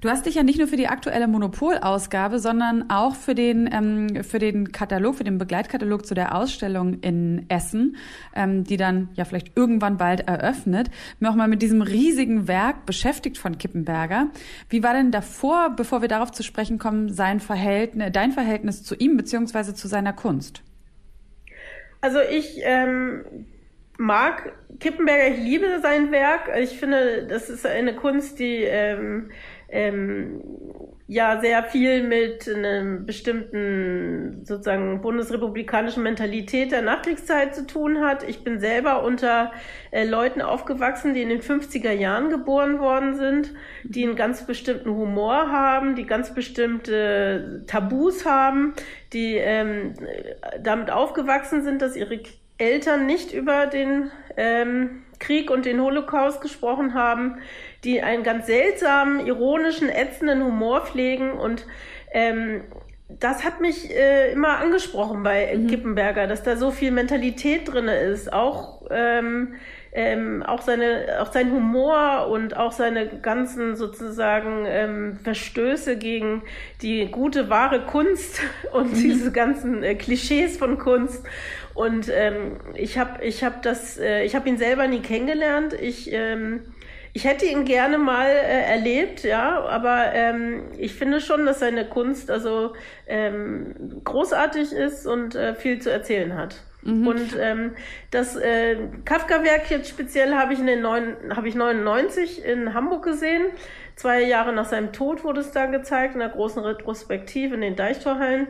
[0.01, 4.25] Du hast dich ja nicht nur für die aktuelle Monopol-Ausgabe, sondern auch für den, ähm,
[4.25, 7.95] für den Katalog, für den Begleitkatalog zu der Ausstellung in Essen,
[8.35, 10.91] ähm, die dann ja vielleicht irgendwann bald eröffnet,
[11.21, 14.27] mir auch mal mit diesem riesigen Werk beschäftigt von Kippenberger.
[14.67, 18.95] Wie war denn davor, bevor wir darauf zu sprechen kommen, sein Verhältnis, dein Verhältnis zu
[18.95, 20.61] ihm beziehungsweise zu seiner Kunst?
[22.01, 23.23] Also ich ähm,
[23.97, 26.49] mag Kippenberger, ich liebe sein Werk.
[26.59, 29.29] Ich finde, das ist eine Kunst, die ähm,
[29.69, 30.41] ähm,
[31.07, 38.27] ja sehr viel mit einer bestimmten sozusagen bundesrepublikanischen Mentalität der Nachkriegszeit zu tun hat.
[38.27, 39.51] Ich bin selber unter
[39.91, 43.53] äh, Leuten aufgewachsen, die in den 50er Jahren geboren worden sind,
[43.83, 48.73] die einen ganz bestimmten Humor haben, die ganz bestimmte Tabus haben,
[49.11, 49.93] die ähm,
[50.61, 52.19] damit aufgewachsen sind, dass ihre
[52.57, 57.37] Eltern nicht über den ähm, Krieg und den Holocaust gesprochen haben,
[57.83, 61.65] die einen ganz seltsamen, ironischen, ätzenden Humor pflegen und
[62.11, 62.61] ähm,
[63.19, 65.67] das hat mich äh, immer angesprochen bei mhm.
[65.67, 69.55] Kippenberger, dass da so viel Mentalität drin ist, auch ähm,
[69.95, 76.41] ähm, auch seine auch sein Humor und auch seine ganzen sozusagen ähm, Verstöße gegen
[76.81, 78.41] die gute wahre Kunst
[78.73, 79.01] und mhm.
[79.01, 81.23] diese ganzen äh, Klischees von Kunst
[81.73, 85.73] und ähm, ich habe ich hab das, äh, ich habe ihn selber nie kennengelernt.
[85.73, 86.61] Ich ähm,
[87.15, 91.85] ich hätte ihn gerne mal äh, erlebt, ja, aber ähm, ich finde schon, dass seine
[91.85, 92.73] Kunst also
[93.07, 96.63] ähm, großartig ist und äh, viel zu erzählen hat.
[96.81, 97.07] Mhm.
[97.07, 97.75] Und ähm,
[98.09, 103.03] das äh, Kafka-Werk jetzt speziell habe ich in den neun, habe ich 99 in Hamburg
[103.03, 103.45] gesehen.
[103.95, 107.75] Zwei Jahre nach seinem Tod wurde es da gezeigt in der großen Retrospektive in den
[107.75, 108.47] Deichtorhallen.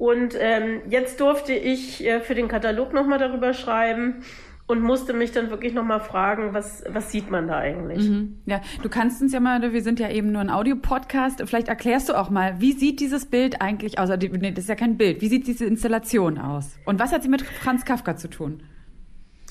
[0.00, 4.22] Und ähm, jetzt durfte ich äh, für den Katalog nochmal darüber schreiben
[4.66, 8.08] und musste mich dann wirklich nochmal fragen, was, was sieht man da eigentlich?
[8.08, 8.38] Mhm.
[8.46, 12.08] Ja, du kannst uns ja mal, wir sind ja eben nur ein Audiopodcast, vielleicht erklärst
[12.08, 14.08] du auch mal, wie sieht dieses Bild eigentlich aus?
[14.08, 15.20] Nee, das ist ja kein Bild.
[15.20, 16.78] Wie sieht diese Installation aus?
[16.86, 18.62] Und was hat sie mit Franz Kafka zu tun?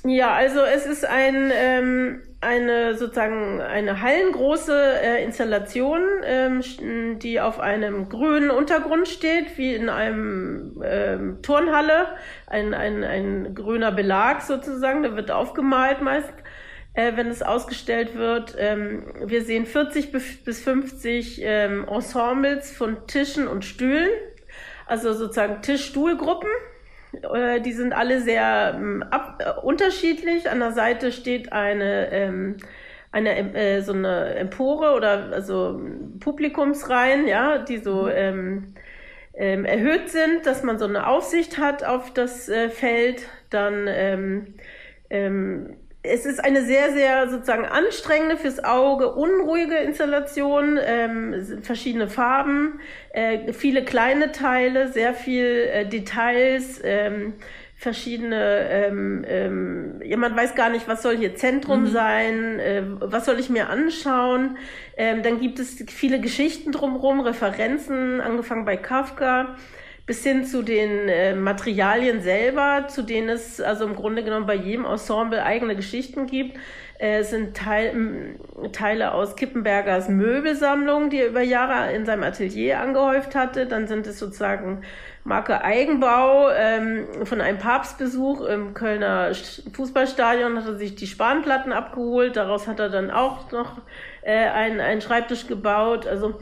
[0.05, 7.59] Ja, also es ist ein, ähm, eine sozusagen eine hallengroße äh, Installation, ähm, die auf
[7.59, 12.15] einem grünen Untergrund steht, wie in einem ähm, Turnhalle,
[12.47, 16.33] ein, ein, ein grüner Belag sozusagen, der wird aufgemalt meist,
[16.93, 18.55] äh, wenn es ausgestellt wird.
[18.57, 24.09] Ähm, wir sehen 40 bis 50 ähm, Ensembles von Tischen und Stühlen,
[24.85, 26.49] also sozusagen Tisch-Stuhl-Gruppen
[27.11, 30.49] äh, die sind alle sehr ähm, ab, äh, unterschiedlich.
[30.49, 32.57] An der Seite steht eine, ähm,
[33.11, 35.81] eine äh, so eine Empore oder also
[36.19, 38.11] Publikumsreihen, ja, die so mhm.
[38.13, 38.73] ähm,
[39.33, 43.27] ähm, erhöht sind, dass man so eine Aufsicht hat auf das äh, Feld.
[43.49, 44.55] Dann ähm,
[45.09, 45.77] ähm,
[46.09, 52.79] es ist eine sehr, sehr sozusagen anstrengende fürs Auge, unruhige Installation, ähm, verschiedene Farben,
[53.11, 57.33] äh, viele kleine Teile, sehr viel äh, Details, ähm,
[57.75, 61.87] verschiedene, ähm, ähm, ja, man weiß gar nicht, was soll hier Zentrum mhm.
[61.87, 64.57] sein, äh, was soll ich mir anschauen.
[64.97, 69.55] Ähm, dann gibt es viele Geschichten drumherum, Referenzen, angefangen bei Kafka
[70.09, 74.55] bis hin zu den äh, Materialien selber, zu denen es also im Grunde genommen bei
[74.55, 76.57] jedem Ensemble eigene Geschichten gibt.
[76.97, 78.39] Äh, sind Teil,
[78.71, 83.67] Teile aus Kippenbergers Möbelsammlung, die er über Jahre in seinem Atelier angehäuft hatte.
[83.67, 84.81] Dann sind es sozusagen
[85.23, 89.31] Marke Eigenbau ähm, von einem Papstbesuch im Kölner
[89.73, 92.35] Fußballstadion hat er sich die Spanplatten abgeholt.
[92.35, 93.77] Daraus hat er dann auch noch
[94.23, 96.07] äh, einen, einen Schreibtisch gebaut.
[96.07, 96.39] Also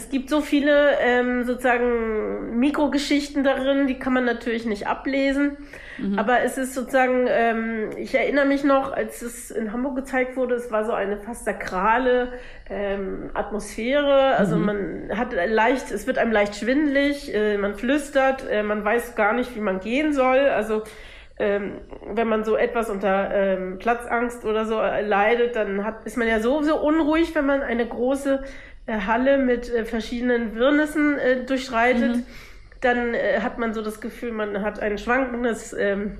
[0.00, 5.58] es gibt so viele ähm, sozusagen Mikrogeschichten darin, die kann man natürlich nicht ablesen.
[5.98, 6.18] Mhm.
[6.18, 10.54] Aber es ist sozusagen, ähm, ich erinnere mich noch, als es in Hamburg gezeigt wurde,
[10.54, 12.32] es war so eine fast sakrale
[12.70, 14.36] ähm, Atmosphäre.
[14.36, 14.64] Also mhm.
[14.64, 19.34] man hat leicht, es wird einem leicht schwindlig, äh, man flüstert, äh, man weiß gar
[19.34, 20.38] nicht, wie man gehen soll.
[20.38, 20.82] Also
[21.40, 26.18] ähm, wenn man so etwas unter ähm, Platzangst oder so äh, leidet, dann hat, ist
[26.18, 28.42] man ja sowieso unruhig, wenn man eine große
[29.06, 32.26] Halle mit äh, verschiedenen Wirrnissen äh, durchschreitet, mhm.
[32.80, 36.18] dann äh, hat man so das Gefühl, man hat ein schwankendes ähm,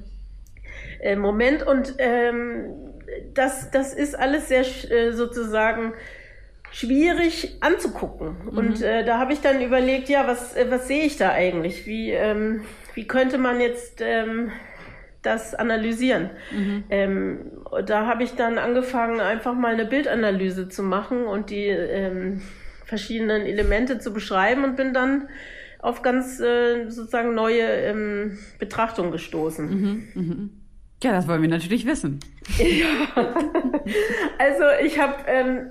[1.01, 2.93] äh, Moment und ähm,
[3.35, 5.95] das, das ist alles sehr äh, sozusagen
[6.73, 8.37] schwierig anzugucken.
[8.45, 8.59] Mhm.
[8.59, 11.87] Und äh, da habe ich dann überlegt, ja, was, äh, was sehe ich da eigentlich?
[11.87, 12.63] Wie, ähm,
[12.95, 14.53] wie könnte man jetzt ähm,
[15.23, 16.31] das analysieren.
[16.51, 16.85] Mhm.
[16.89, 17.39] Ähm,
[17.85, 22.43] da habe ich dann angefangen, einfach mal eine Bildanalyse zu machen und die ähm,
[22.91, 25.29] verschiedenen Elemente zu beschreiben und bin dann
[25.79, 29.71] auf ganz äh, sozusagen neue ähm, Betrachtungen gestoßen.
[29.71, 30.49] Mhm, mh.
[31.03, 32.21] Ja, das wollen wir natürlich wissen.
[32.59, 33.33] Ja.
[34.39, 35.71] also ich habe ähm,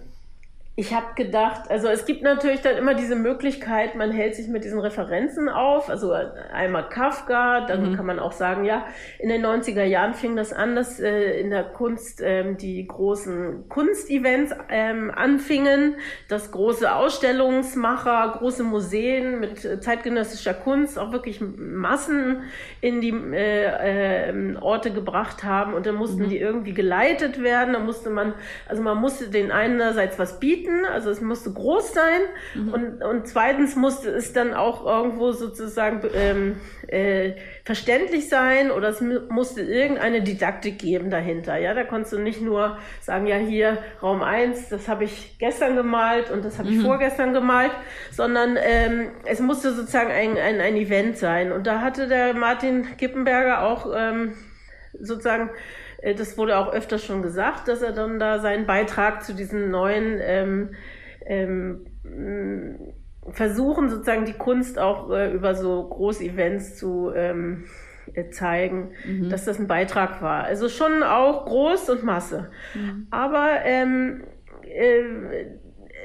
[0.79, 4.63] ich habe gedacht, also es gibt natürlich dann immer diese Möglichkeit, man hält sich mit
[4.63, 6.13] diesen Referenzen auf, also
[6.53, 7.95] einmal Kafka, dann mhm.
[7.97, 8.85] kann man auch sagen, ja,
[9.19, 13.67] in den 90er Jahren fing das an, dass äh, in der Kunst ähm, die großen
[13.67, 15.95] Kunstevents ähm, anfingen,
[16.29, 22.43] dass große Ausstellungsmacher, große Museen mit zeitgenössischer Kunst auch wirklich Massen
[22.79, 26.29] in die äh, äh, Orte gebracht haben und dann mussten mhm.
[26.29, 28.33] die irgendwie geleitet werden, da musste man,
[28.65, 32.21] also man musste den einerseits was bieten, bieten, also es musste groß sein
[32.55, 32.73] mhm.
[32.73, 36.55] und, und zweitens musste es dann auch irgendwo sozusagen ähm,
[36.87, 41.57] äh, verständlich sein oder es musste irgendeine Didaktik geben dahinter.
[41.57, 45.75] Ja, da konntest du nicht nur sagen, ja hier Raum 1, das habe ich gestern
[45.75, 46.85] gemalt und das habe ich mhm.
[46.85, 47.71] vorgestern gemalt,
[48.11, 51.51] sondern ähm, es musste sozusagen ein, ein, ein Event sein.
[51.51, 54.33] Und da hatte der Martin Kippenberger auch ähm,
[54.99, 55.49] sozusagen
[56.15, 60.19] das wurde auch öfter schon gesagt, dass er dann da seinen Beitrag zu diesen neuen
[60.21, 60.69] ähm,
[61.25, 61.85] ähm,
[63.31, 67.65] versuchen, sozusagen die Kunst auch äh, über so Großevents zu ähm,
[68.13, 69.29] äh, zeigen, mhm.
[69.29, 70.43] dass das ein Beitrag war.
[70.43, 72.49] Also schon auch groß und Masse.
[72.73, 73.07] Mhm.
[73.11, 74.23] Aber ähm,
[74.63, 75.45] äh,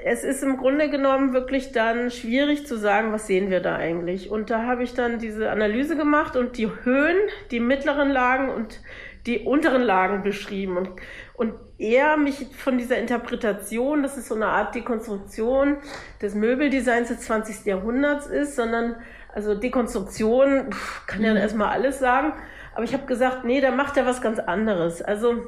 [0.07, 4.31] es ist im Grunde genommen wirklich dann schwierig zu sagen, was sehen wir da eigentlich.
[4.31, 7.17] Und da habe ich dann diese Analyse gemacht und die Höhen,
[7.51, 8.81] die mittleren Lagen und
[9.27, 10.77] die unteren Lagen beschrieben.
[10.77, 10.91] Und,
[11.35, 15.79] und eher mich von dieser Interpretation, dass es so eine Art Dekonstruktion
[16.21, 17.65] des Möbeldesigns des 20.
[17.65, 18.97] Jahrhunderts ist, sondern
[19.35, 21.39] also Dekonstruktion pff, kann ja mhm.
[21.39, 22.35] erstmal alles sagen,
[22.75, 25.03] aber ich habe gesagt, nee, da macht er was ganz anderes.
[25.03, 25.43] Also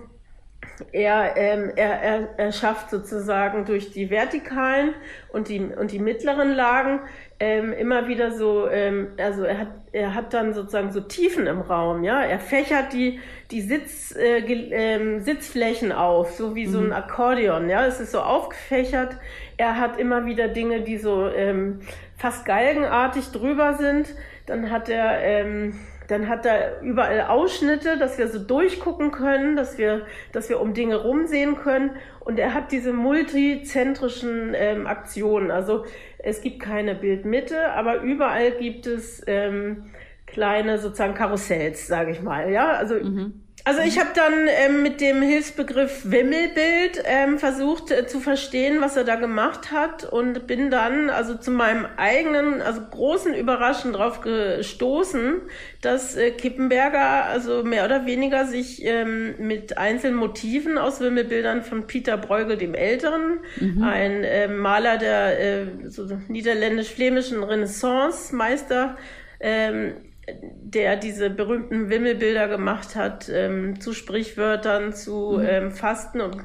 [0.93, 4.95] er, ähm, er, er, er schafft sozusagen durch die vertikalen
[5.29, 7.01] und die, und die mittleren Lagen
[7.39, 11.61] ähm, immer wieder so, ähm, also er hat, er hat dann sozusagen so Tiefen im
[11.61, 12.23] Raum, ja.
[12.23, 13.21] Er fächert die,
[13.51, 16.71] die Sitz, äh, ähm, Sitzflächen auf, so wie mhm.
[16.71, 16.93] so ein mhm.
[16.93, 17.85] Akkordeon, ja.
[17.85, 19.19] Es ist so aufgefächert.
[19.59, 21.81] Er hat immer wieder Dinge, die so ähm,
[22.17, 24.15] fast galgenartig drüber sind.
[24.47, 29.77] Dann hat er, ähm, dann hat er überall Ausschnitte, dass wir so durchgucken können, dass
[29.77, 31.91] wir, dass wir um Dinge rumsehen können.
[32.21, 35.51] Und er hat diese multizentrischen ähm, Aktionen.
[35.51, 35.85] Also
[36.27, 39.85] es gibt keine Bildmitte, aber überall gibt es ähm,
[40.27, 42.51] kleine sozusagen Karussells, sage ich mal.
[42.51, 43.46] Ja, also mhm.
[43.67, 48.97] Also ich habe dann ähm, mit dem Hilfsbegriff Wimmelbild ähm, versucht äh, zu verstehen, was
[48.97, 54.21] er da gemacht hat und bin dann also zu meinem eigenen, also großen Überraschen drauf
[54.21, 55.43] gestoßen,
[55.81, 61.89] dass äh, Kippenberger also mehr oder weniger sich ähm, mit einzelnen Motiven aus Wimmelbildern von
[61.89, 63.83] Peter Bruegel dem Älteren, mhm.
[63.83, 68.97] ein äh, Maler der äh, so niederländisch-flämischen Renaissance-Meister,
[69.41, 69.95] ähm,
[70.29, 75.47] der diese berühmten Wimmelbilder gemacht hat, ähm, zu Sprichwörtern, zu mhm.
[75.49, 76.37] ähm, Fasten und,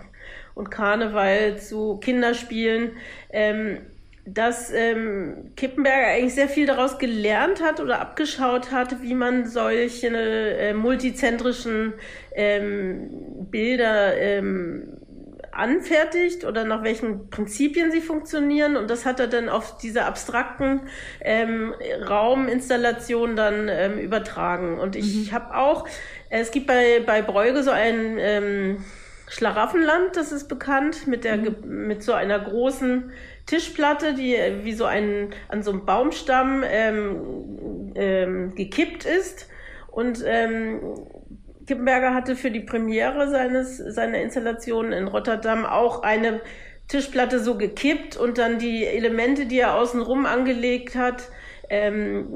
[0.54, 2.92] und Karneval, zu Kinderspielen,
[3.32, 3.80] ähm,
[4.26, 10.08] dass ähm, Kippenberger eigentlich sehr viel daraus gelernt hat oder abgeschaut hat, wie man solche
[10.10, 11.94] äh, multizentrischen
[12.36, 15.01] ähm, Bilder ähm,
[15.52, 18.78] anfertigt oder nach welchen Prinzipien sie funktionieren.
[18.78, 20.82] Und das hat er dann auf diese abstrakten
[21.22, 21.74] ähm,
[22.08, 24.80] Rauminstallationen dann ähm, übertragen.
[24.80, 25.36] Und ich mhm.
[25.36, 25.88] habe auch,
[26.30, 28.84] es gibt bei, bei Breuge so ein ähm,
[29.28, 31.88] Schlaraffenland, das ist bekannt, mit, der, mhm.
[31.88, 33.12] mit so einer großen
[33.46, 39.48] Tischplatte, die wie so ein an so einem Baumstamm ähm, ähm, gekippt ist.
[39.88, 40.80] Und ähm,
[41.66, 46.42] Kippenberger hatte für die Premiere seines, seiner Installation in Rotterdam auch eine
[46.88, 51.30] Tischplatte so gekippt und dann die Elemente, die er außenrum angelegt hat,
[51.70, 52.28] ähm,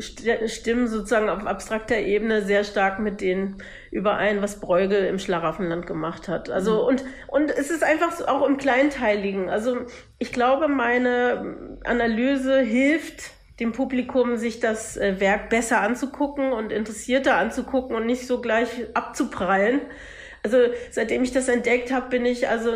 [0.00, 3.62] stimmen sozusagen auf abstrakter Ebene sehr stark mit denen
[3.92, 6.50] überein, was Bruegel im Schlaraffenland gemacht hat.
[6.50, 6.88] Also mhm.
[6.88, 9.48] und und es ist einfach auch im Kleinteiligen.
[9.48, 9.76] Also
[10.18, 17.36] ich glaube, meine Analyse hilft dem Publikum sich das äh, Werk besser anzugucken und interessierter
[17.36, 19.82] anzugucken und nicht so gleich abzuprallen.
[20.42, 20.56] Also
[20.90, 22.70] seitdem ich das entdeckt habe, bin ich also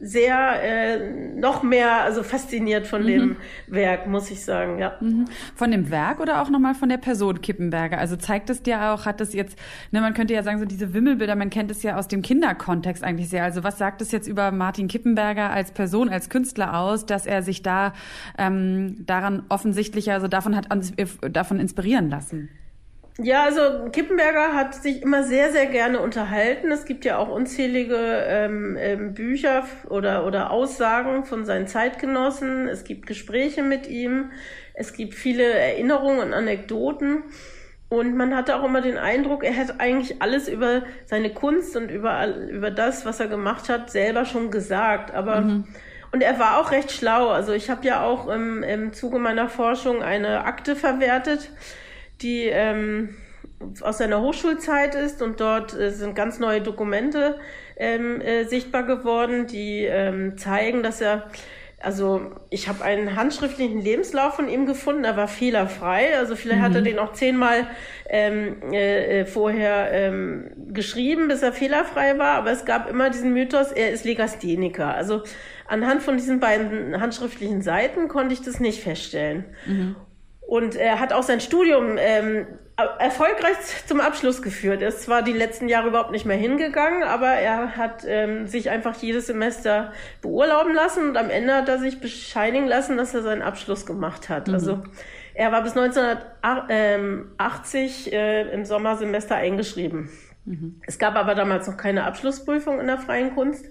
[0.00, 3.06] sehr äh, noch mehr also fasziniert von mhm.
[3.06, 3.36] dem
[3.68, 4.96] Werk, muss ich sagen, ja.
[5.00, 5.26] Mhm.
[5.54, 7.98] Von dem Werk oder auch nochmal von der Person Kippenberger?
[7.98, 9.56] Also zeigt es dir auch, hat das jetzt,
[9.92, 13.04] ne, man könnte ja sagen, so diese Wimmelbilder, man kennt es ja aus dem Kinderkontext
[13.04, 13.44] eigentlich sehr.
[13.44, 17.42] Also was sagt es jetzt über Martin Kippenberger als Person, als Künstler aus, dass er
[17.42, 17.92] sich da
[18.36, 20.66] ähm, daran offensichtlich, also davon hat
[21.30, 22.48] davon inspirieren lassen?
[23.18, 26.70] Ja, also Kippenberger hat sich immer sehr, sehr gerne unterhalten.
[26.70, 32.68] Es gibt ja auch unzählige ähm, ähm, Bücher oder, oder Aussagen von seinen Zeitgenossen.
[32.68, 34.32] Es gibt Gespräche mit ihm.
[34.74, 37.22] Es gibt viele Erinnerungen und Anekdoten.
[37.88, 41.88] Und man hatte auch immer den Eindruck, er hätte eigentlich alles über seine Kunst und
[41.88, 45.14] über, über das, was er gemacht hat, selber schon gesagt.
[45.14, 45.64] Aber mhm.
[46.10, 47.28] und er war auch recht schlau.
[47.28, 51.48] Also ich habe ja auch im, im Zuge meiner Forschung eine Akte verwertet
[52.22, 53.16] die ähm,
[53.80, 57.38] aus seiner Hochschulzeit ist und dort äh, sind ganz neue Dokumente
[57.76, 61.30] ähm, äh, sichtbar geworden, die ähm, zeigen, dass er
[61.78, 66.16] also ich habe einen handschriftlichen Lebenslauf von ihm gefunden, er war fehlerfrei.
[66.16, 66.64] Also vielleicht mhm.
[66.64, 66.84] hat er mhm.
[66.84, 67.66] den auch zehnmal
[68.08, 72.38] ähm, äh, äh, vorher ähm, geschrieben, bis er fehlerfrei war.
[72.38, 74.94] Aber es gab immer diesen Mythos, er ist Legastheniker.
[74.94, 75.22] Also
[75.66, 79.44] anhand von diesen beiden handschriftlichen Seiten konnte ich das nicht feststellen.
[79.66, 79.96] Mhm.
[80.46, 82.46] Und er hat auch sein Studium ähm,
[82.98, 83.56] erfolgreich
[83.86, 84.80] zum Abschluss geführt.
[84.80, 88.70] Er ist zwar die letzten Jahre überhaupt nicht mehr hingegangen, aber er hat ähm, sich
[88.70, 93.22] einfach jedes Semester beurlauben lassen und am Ende hat er sich bescheinigen lassen, dass er
[93.22, 94.46] seinen Abschluss gemacht hat.
[94.46, 94.54] Mhm.
[94.54, 94.84] Also
[95.34, 100.10] er war bis 1980 äh, im Sommersemester eingeschrieben.
[100.44, 100.80] Mhm.
[100.86, 103.66] Es gab aber damals noch keine Abschlussprüfung in der freien Kunst.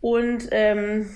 [0.00, 1.10] Und ähm,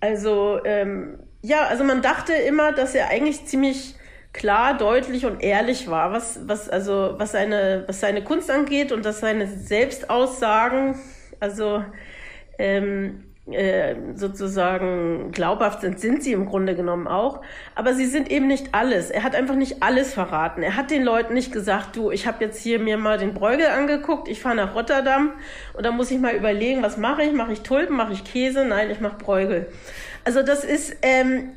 [0.00, 3.96] also ähm, ja, also man dachte immer, dass er eigentlich ziemlich
[4.36, 9.04] klar, deutlich und ehrlich war, was, was, also, was seine, was seine Kunst angeht und
[9.04, 10.96] dass seine Selbstaussagen,
[11.40, 11.84] also,
[12.58, 17.42] ähm, äh, sozusagen glaubhaft sind, sind sie im Grunde genommen auch.
[17.76, 19.10] Aber sie sind eben nicht alles.
[19.10, 20.64] Er hat einfach nicht alles verraten.
[20.64, 23.66] Er hat den Leuten nicht gesagt, du, ich habe jetzt hier mir mal den Bräugel
[23.66, 25.32] angeguckt, ich fahre nach Rotterdam
[25.74, 27.32] und da muss ich mal überlegen, was mache ich?
[27.32, 28.64] Mache ich Tulpen, mache ich Käse?
[28.64, 29.68] Nein, ich mache Bräugel.
[30.24, 31.50] Also das ist, ähm,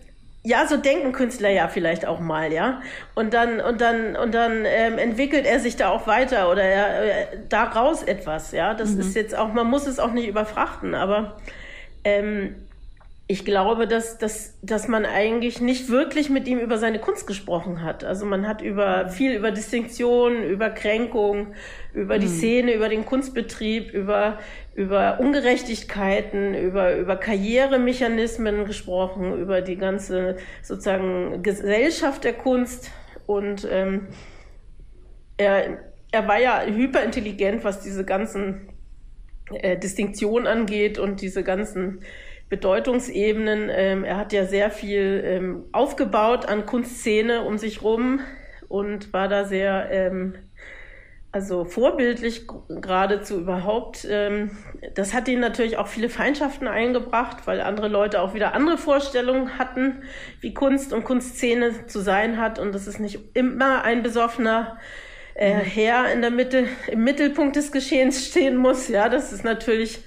[0.50, 2.82] ja, so denken Künstler ja vielleicht auch mal, ja.
[3.14, 7.34] Und dann und dann und dann ähm, entwickelt er sich da auch weiter oder er,
[7.34, 8.74] äh, daraus etwas, ja.
[8.74, 9.02] Das mhm.
[9.02, 11.38] ist jetzt auch, man muss es auch nicht überfrachten, aber
[12.04, 12.56] ähm,
[13.32, 17.84] ich glaube, dass, dass, dass man eigentlich nicht wirklich mit ihm über seine Kunst gesprochen
[17.84, 18.04] hat.
[18.04, 21.54] Also man hat über viel über Distinktion, über Kränkung,
[21.94, 22.32] über die mhm.
[22.32, 24.40] Szene, über den Kunstbetrieb, über,
[24.74, 32.90] über Ungerechtigkeiten, über, über Karrieremechanismen gesprochen, über die ganze sozusagen Gesellschaft der Kunst.
[33.28, 34.08] Und ähm,
[35.38, 35.78] er,
[36.12, 38.70] er war ja hyperintelligent, was diese ganzen
[39.54, 42.02] äh, Distinktionen angeht und diese ganzen
[42.50, 43.70] Bedeutungsebenen.
[43.72, 48.22] Ähm, er hat ja sehr viel ähm, aufgebaut an Kunstszene um sich rum
[48.68, 50.36] und war da sehr ähm,
[51.32, 54.08] also vorbildlich geradezu überhaupt.
[54.10, 54.52] Ähm,
[54.96, 59.60] das hat ihnen natürlich auch viele Feindschaften eingebracht, weil andere Leute auch wieder andere Vorstellungen
[59.60, 60.02] hatten,
[60.42, 62.58] wie Kunst und Kunstszene zu sein hat.
[62.58, 64.80] Und das ist nicht immer ein besoffener
[65.36, 65.60] äh, mhm.
[65.60, 68.88] Herr in der Mitte, im Mittelpunkt des Geschehens stehen muss.
[68.88, 70.00] Ja, das ist natürlich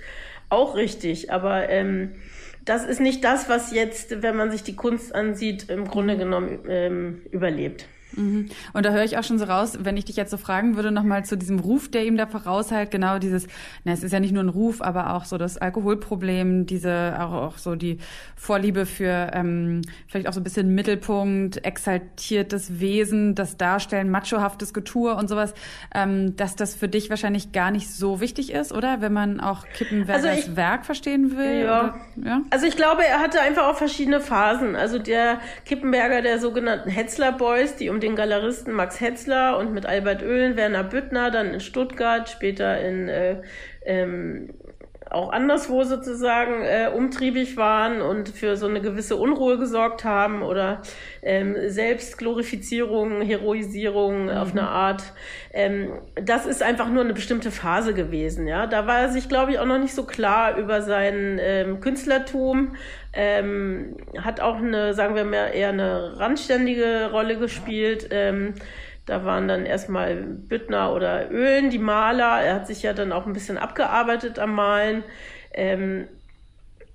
[0.49, 1.31] auch richtig.
[1.31, 2.17] Aber ähm,
[2.65, 6.61] das ist nicht das, was jetzt, wenn man sich die Kunst ansieht, im Grunde genommen
[6.69, 7.87] ähm, überlebt.
[8.17, 8.49] Mhm.
[8.73, 10.91] Und da höre ich auch schon so raus, wenn ich dich jetzt so fragen würde,
[10.91, 13.47] nochmal zu diesem Ruf, der ihm da voraushält, genau dieses,
[13.85, 17.33] na, es ist ja nicht nur ein Ruf, aber auch so das Alkoholproblem, diese, auch,
[17.33, 17.99] auch so die
[18.37, 25.15] Vorliebe für ähm, vielleicht auch so ein bisschen Mittelpunkt, exaltiertes Wesen, das Darstellen, machohaftes Getue
[25.15, 25.55] und sowas,
[25.95, 29.01] ähm, dass das für dich wahrscheinlich gar nicht so wichtig ist, oder?
[29.01, 31.65] Wenn man auch Kippenbergers also Werk verstehen will?
[31.65, 31.95] Ja.
[32.23, 32.43] ja.
[32.51, 34.77] Also ich glaube, er hatte einfach auch verschiedene Phasen.
[34.77, 39.87] Also der Kippenberger der sogenannten Hetzler Boys, die um den Galeristen Max Hetzler und mit
[39.87, 43.43] Albert Oehlen, Werner Büttner, dann in Stuttgart, später in äh,
[43.85, 44.55] ähm,
[45.13, 50.83] auch anderswo sozusagen äh, umtriebig waren und für so eine gewisse Unruhe gesorgt haben oder
[51.23, 54.31] ähm, Selbstglorifizierung, Heroisierung mhm.
[54.31, 55.03] auf eine Art.
[55.53, 58.47] Ähm, das ist einfach nur eine bestimmte Phase gewesen.
[58.47, 61.81] Ja, da war er sich, glaube ich, auch noch nicht so klar über sein ähm,
[61.81, 62.75] Künstlertum.
[63.13, 68.09] Ähm, hat auch eine, sagen wir mal, eher eine randständige Rolle gespielt.
[68.11, 68.55] Ähm,
[69.07, 72.41] da waren dann erstmal Büttner oder Ölen, die Maler.
[72.43, 75.03] Er hat sich ja dann auch ein bisschen abgearbeitet am Malen.
[75.53, 76.07] Ähm,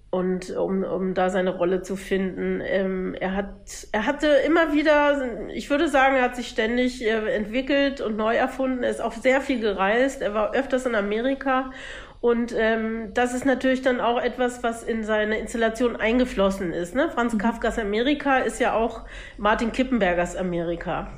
[0.09, 2.61] und um, um da seine Rolle zu finden.
[2.65, 7.35] Ähm, er hat, er hatte immer wieder, ich würde sagen, er hat sich ständig äh,
[7.35, 8.83] entwickelt und neu erfunden.
[8.83, 10.21] Er ist auch sehr viel gereist.
[10.21, 11.71] Er war öfters in Amerika.
[12.19, 16.95] Und ähm, das ist natürlich dann auch etwas, was in seine Installation eingeflossen ist.
[16.95, 17.09] Ne?
[17.13, 17.39] Franz mhm.
[17.39, 19.05] Kafkas Amerika ist ja auch
[19.37, 21.11] Martin Kippenbergers Amerika.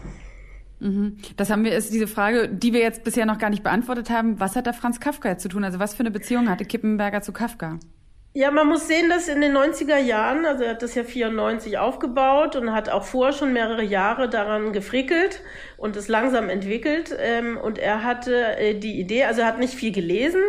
[0.80, 1.18] Mhm.
[1.38, 4.40] Das haben wir, ist diese Frage, die wir jetzt bisher noch gar nicht beantwortet haben.
[4.40, 5.64] Was hat da Franz Kafka jetzt zu tun?
[5.64, 7.80] Also was für eine Beziehung hatte Kippenberger zu Kafka?
[8.40, 11.78] Ja, man muss sehen, dass in den 90er Jahren, also er hat das ja 94
[11.78, 15.42] aufgebaut und hat auch vorher schon mehrere Jahre daran gefrickelt
[15.76, 17.14] und es langsam entwickelt.
[17.20, 20.40] Ähm, und er hatte äh, die Idee, also er hat nicht viel gelesen.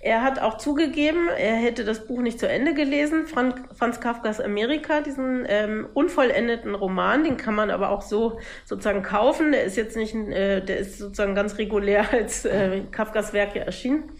[0.00, 3.28] Er hat auch zugegeben, er hätte das Buch nicht zu Ende gelesen.
[3.28, 9.52] Franz, Kafkas Amerika, diesen ähm, unvollendeten Roman, den kann man aber auch so sozusagen kaufen.
[9.52, 14.10] Der ist jetzt nicht, äh, der ist sozusagen ganz regulär als äh, Kafkas Werk erschienen.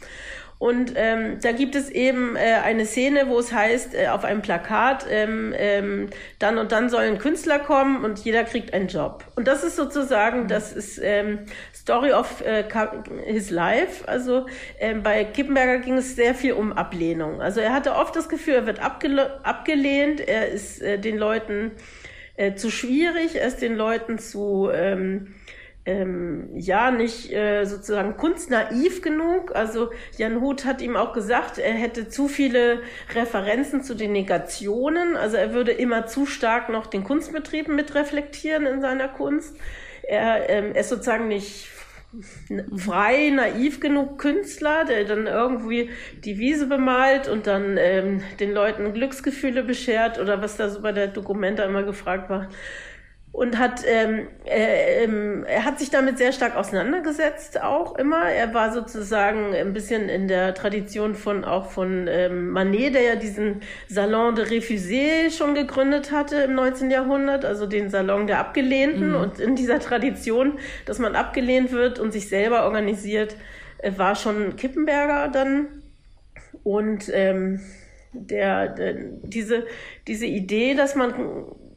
[0.59, 4.40] Und ähm, da gibt es eben äh, eine Szene, wo es heißt, äh, auf einem
[4.40, 9.24] Plakat, ähm, ähm, dann und dann sollen Künstler kommen und jeder kriegt einen Job.
[9.36, 10.48] Und das ist sozusagen, mhm.
[10.48, 11.40] das ist ähm,
[11.74, 12.64] Story of äh,
[13.26, 14.09] his life.
[14.09, 14.46] Also
[14.80, 17.42] ähm, bei Kippenberger ging es sehr viel um Ablehnung.
[17.42, 21.72] Also er hatte oft das Gefühl, er wird abgele abgelehnt, er ist äh, den Leuten
[22.36, 24.70] äh, zu schwierig, er ist den Leuten zu...
[24.72, 25.34] Ähm,
[25.87, 29.55] ähm, ja nicht äh, sozusagen kunstnaiv genug.
[29.55, 32.82] Also Jan Huth hat ihm auch gesagt, er hätte zu viele
[33.14, 35.16] Referenzen zu den Negationen.
[35.16, 39.57] Also er würde immer zu stark noch den Kunstbetrieb mitreflektieren in seiner Kunst.
[40.03, 41.68] Er, ähm, ist sozusagen nicht
[42.76, 45.91] frei, naiv genug Künstler, der dann irgendwie
[46.24, 50.93] die Wiese bemalt und dann ähm, den Leuten Glücksgefühle beschert oder was da so bei
[50.93, 52.49] der Dokumenta immer gefragt war
[53.37, 58.55] und hat ähm, äh, ähm, er hat sich damit sehr stark auseinandergesetzt auch immer er
[58.55, 63.61] war sozusagen ein bisschen in der Tradition von auch von ähm, Manet der ja diesen
[63.89, 66.91] Salon de Refusés schon gegründet hatte im 19.
[66.91, 69.16] Jahrhundert also den Salon der Abgelehnten mhm.
[69.16, 73.37] und in dieser Tradition dass man abgelehnt wird und sich selber organisiert
[73.82, 75.82] äh, war schon Kippenberger dann
[76.62, 77.61] und ähm,
[78.14, 79.66] der, der, diese,
[80.07, 81.12] diese Idee, dass man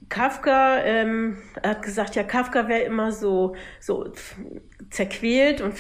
[0.10, 4.12] Kafka, ähm, hat gesagt, ja, Kafka wäre immer so, so
[4.90, 5.76] zerquält und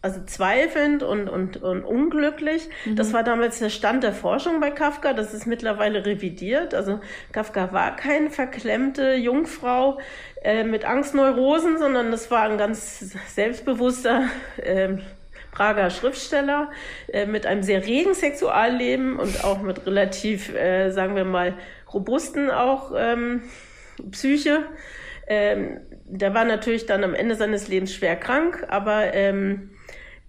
[0.00, 2.68] also zweifelnd und, und, und unglücklich.
[2.84, 2.96] Mhm.
[2.96, 5.12] Das war damals der Stand der Forschung bei Kafka.
[5.12, 6.74] Das ist mittlerweile revidiert.
[6.74, 7.00] Also
[7.32, 9.98] Kafka war keine verklemmte Jungfrau
[10.42, 14.24] äh, mit Angstneurosen, sondern das war ein ganz selbstbewusster
[14.58, 14.98] äh,
[15.50, 16.70] Prager Schriftsteller
[17.12, 21.54] äh, mit einem sehr regen Sexualleben und auch mit relativ, äh, sagen wir mal,
[21.92, 23.42] robusten auch ähm,
[24.10, 24.64] Psyche.
[25.26, 29.70] Ähm, der war natürlich dann am Ende seines Lebens schwer krank, aber ähm,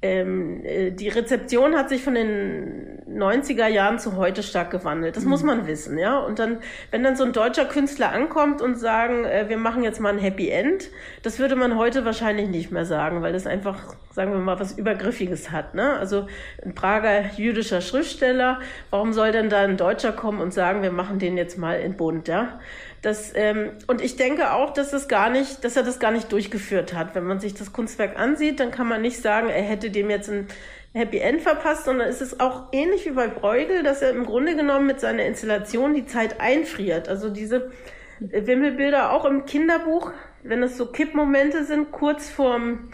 [0.02, 5.18] ähm, äh, die Rezeption hat sich von den 90er Jahren zu heute stark gewandelt.
[5.18, 5.30] Das mhm.
[5.30, 6.20] muss man wissen, ja.
[6.20, 6.60] Und dann,
[6.92, 10.20] wenn dann so ein deutscher Künstler ankommt und sagen, äh, wir machen jetzt mal ein
[10.20, 10.90] Happy End,
[11.22, 14.78] das würde man heute wahrscheinlich nicht mehr sagen, weil das einfach, sagen wir mal, was
[14.78, 15.94] Übergriffiges hat, ne?
[15.94, 16.28] Also
[16.64, 18.60] ein Prager jüdischer Schriftsteller,
[18.92, 21.98] warum soll denn da ein Deutscher kommen und sagen, wir machen den jetzt mal in
[21.98, 22.60] Bund, ja?
[23.02, 26.32] Das, ähm, und ich denke auch, dass es gar nicht, dass er das gar nicht
[26.32, 27.16] durchgeführt hat.
[27.16, 30.30] Wenn man sich das Kunstwerk ansieht, dann kann man nicht sagen, er hätte dem jetzt
[30.30, 30.48] ein
[30.94, 34.56] Happy End verpasst, sondern es ist auch ähnlich wie bei Bruegel, dass er im Grunde
[34.56, 37.08] genommen mit seiner Installation die Zeit einfriert.
[37.08, 37.72] Also diese
[38.20, 40.12] Wimmelbilder auch im Kinderbuch,
[40.44, 42.90] wenn es so Kippmomente sind, kurz vorm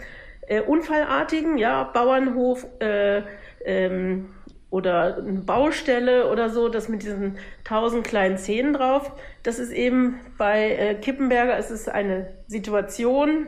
[0.46, 3.22] äh, Unfallartigen, ja, Bauernhof, äh,
[3.64, 4.28] ähm,
[4.70, 9.12] oder eine Baustelle oder so, das mit diesen tausend kleinen Szenen drauf.
[9.42, 13.46] Das ist eben bei äh, Kippenberger, es ist eine Situation,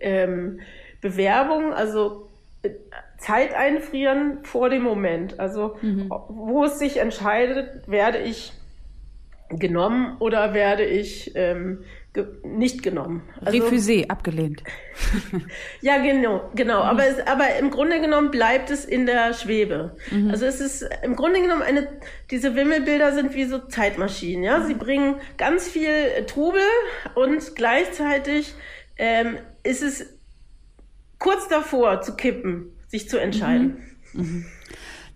[0.00, 0.60] ähm,
[1.00, 2.28] Bewerbung, also
[2.62, 2.70] äh,
[3.18, 5.38] Zeit einfrieren vor dem Moment.
[5.38, 6.10] Also mhm.
[6.28, 8.52] wo es sich entscheidet, werde ich
[9.50, 13.22] genommen oder werde ich ähm, ge nicht genommen.
[13.44, 14.62] Also, Refusé, abgelehnt.
[15.82, 16.82] ja, genau, genau.
[16.82, 16.88] Mhm.
[16.88, 19.96] Aber, es, aber im Grunde genommen bleibt es in der Schwebe.
[20.10, 20.30] Mhm.
[20.30, 21.88] Also es ist im Grunde genommen eine,
[22.30, 24.62] diese Wimmelbilder sind wie so Zeitmaschinen, ja.
[24.62, 26.62] Sie bringen ganz viel Trubel
[27.16, 28.54] und gleichzeitig
[28.96, 30.06] ähm, ist es
[31.18, 33.82] kurz davor zu kippen, sich zu entscheiden.
[34.12, 34.22] Mhm.
[34.22, 34.46] mhm.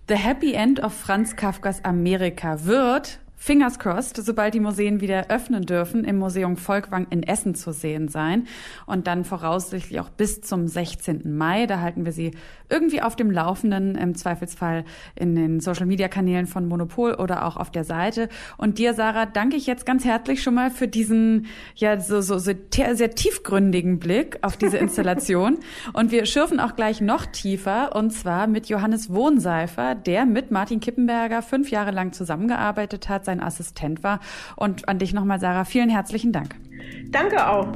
[0.08, 5.64] The Happy End of Franz Kafkas Amerika wird Fingers crossed, sobald die Museen wieder öffnen
[5.64, 8.46] dürfen, im Museum Volkwang in Essen zu sehen sein.
[8.84, 11.36] Und dann voraussichtlich auch bis zum 16.
[11.36, 11.66] Mai.
[11.66, 12.32] Da halten wir Sie
[12.68, 14.84] irgendwie auf dem Laufenden, im Zweifelsfall
[15.14, 18.28] in den Social-Media-Kanälen von Monopol oder auch auf der Seite.
[18.56, 22.38] Und dir, Sarah, danke ich jetzt ganz herzlich schon mal für diesen, ja, so, so,
[22.38, 25.58] so sehr tiefgründigen Blick auf diese Installation.
[25.92, 30.80] und wir schürfen auch gleich noch tiefer, und zwar mit Johannes Wohnseifer, der mit Martin
[30.80, 34.20] Kippenberger fünf Jahre lang zusammengearbeitet hat, sein Assistent war.
[34.56, 36.56] Und an dich nochmal, Sarah, vielen herzlichen Dank.
[37.10, 37.68] Danke auch.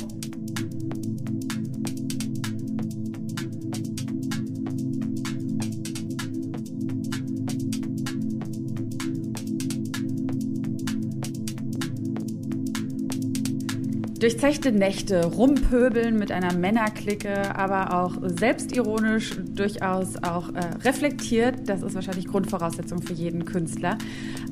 [14.22, 21.68] Durchzechte Nächte, rumpöbeln mit einer Männerklicke, aber auch selbstironisch, durchaus auch äh, reflektiert.
[21.68, 23.98] Das ist wahrscheinlich Grundvoraussetzung für jeden Künstler.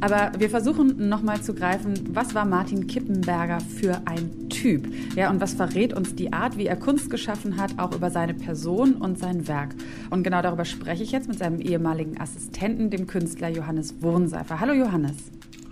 [0.01, 4.93] Aber wir versuchen nochmal zu greifen, was war Martin Kippenberger für ein Typ?
[5.15, 8.35] Ja, und was verrät uns die Art, wie er Kunst geschaffen hat, auch über seine
[8.35, 9.77] Person und sein Werk?
[10.11, 14.59] Und genau darüber spreche ich jetzt mit seinem ehemaligen Assistenten, dem Künstler Johannes Wohnseifer.
[14.59, 15.15] Hallo Johannes.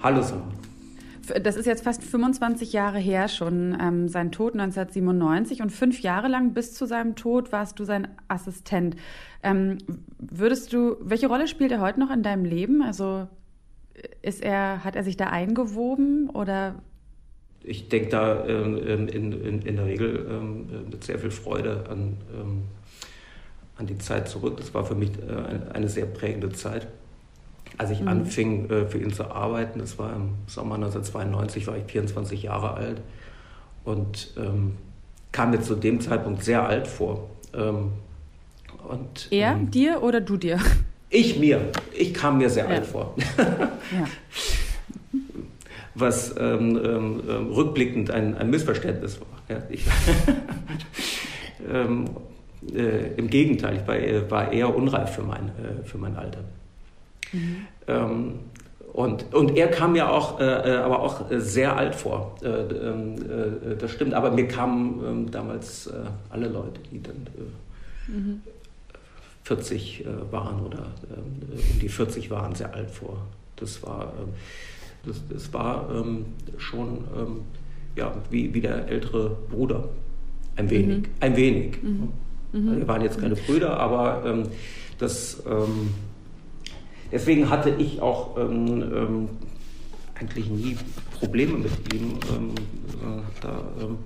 [0.00, 0.67] Hallo Simon
[1.42, 6.28] das ist jetzt fast 25 Jahre her schon, ähm, sein Tod 1997 und fünf Jahre
[6.28, 8.96] lang bis zu seinem Tod warst du sein Assistent.
[9.42, 9.78] Ähm,
[10.18, 12.82] würdest du, welche Rolle spielt er heute noch in deinem Leben?
[12.82, 13.28] Also
[14.22, 16.76] ist er, hat er sich da eingewoben oder?
[17.62, 21.84] Ich denke da ähm, ähm in, in, in, der Regel ähm, mit sehr viel Freude
[21.88, 22.62] an, ähm,
[23.76, 24.56] an die Zeit zurück.
[24.58, 26.86] Das war für mich äh, eine sehr prägende Zeit.
[27.78, 28.08] Als ich mhm.
[28.08, 32.74] anfing, äh, für ihn zu arbeiten, das war im Sommer 1992, war ich 24 Jahre
[32.74, 33.00] alt
[33.84, 34.76] und ähm,
[35.32, 37.30] kam mir zu dem Zeitpunkt sehr alt vor.
[37.54, 37.92] Ähm,
[38.88, 40.58] und, er ähm, dir oder du dir?
[41.10, 41.70] Ich mir.
[41.96, 42.70] Ich kam mir sehr ja.
[42.70, 43.14] alt vor.
[43.38, 43.70] ja.
[45.94, 49.26] Was ähm, ähm, ähm, rückblickend ein, ein, Missverständnis war.
[49.48, 49.84] Ja, ich,
[52.74, 56.40] äh, Im Gegenteil, ich war, äh, war eher unreif für mein, äh, für mein Alter.
[57.32, 57.66] Mhm.
[57.86, 58.34] Ähm,
[58.98, 62.36] und, und er kam mir auch, äh, äh aber auch sehr alt vor.
[62.42, 65.92] Äh, ähm, äh, das stimmt, aber mir kamen ähm, damals äh,
[66.30, 67.26] alle Leute, die dann
[68.08, 68.40] mhm.
[69.44, 73.18] 40 waren oder um die 40 waren, sehr alt vor.
[73.54, 74.30] Das war, ähm,
[75.06, 76.26] das, das war ähm,
[76.58, 77.04] schon
[77.94, 79.88] ja, wie, wie der ältere Bruder.
[80.56, 80.98] Ein wenig.
[80.98, 81.04] Mhm.
[81.20, 81.82] Ein wenig.
[81.82, 82.12] Mhm.
[82.52, 84.44] Wir waren jetzt keine Brüder, aber
[84.98, 85.42] das
[87.12, 89.28] deswegen hatte ich auch ähm, ähm,
[90.14, 90.76] eigentlich nie
[91.18, 92.18] Probleme mit ihm.
[92.34, 93.98] Ähm, äh, da ähm,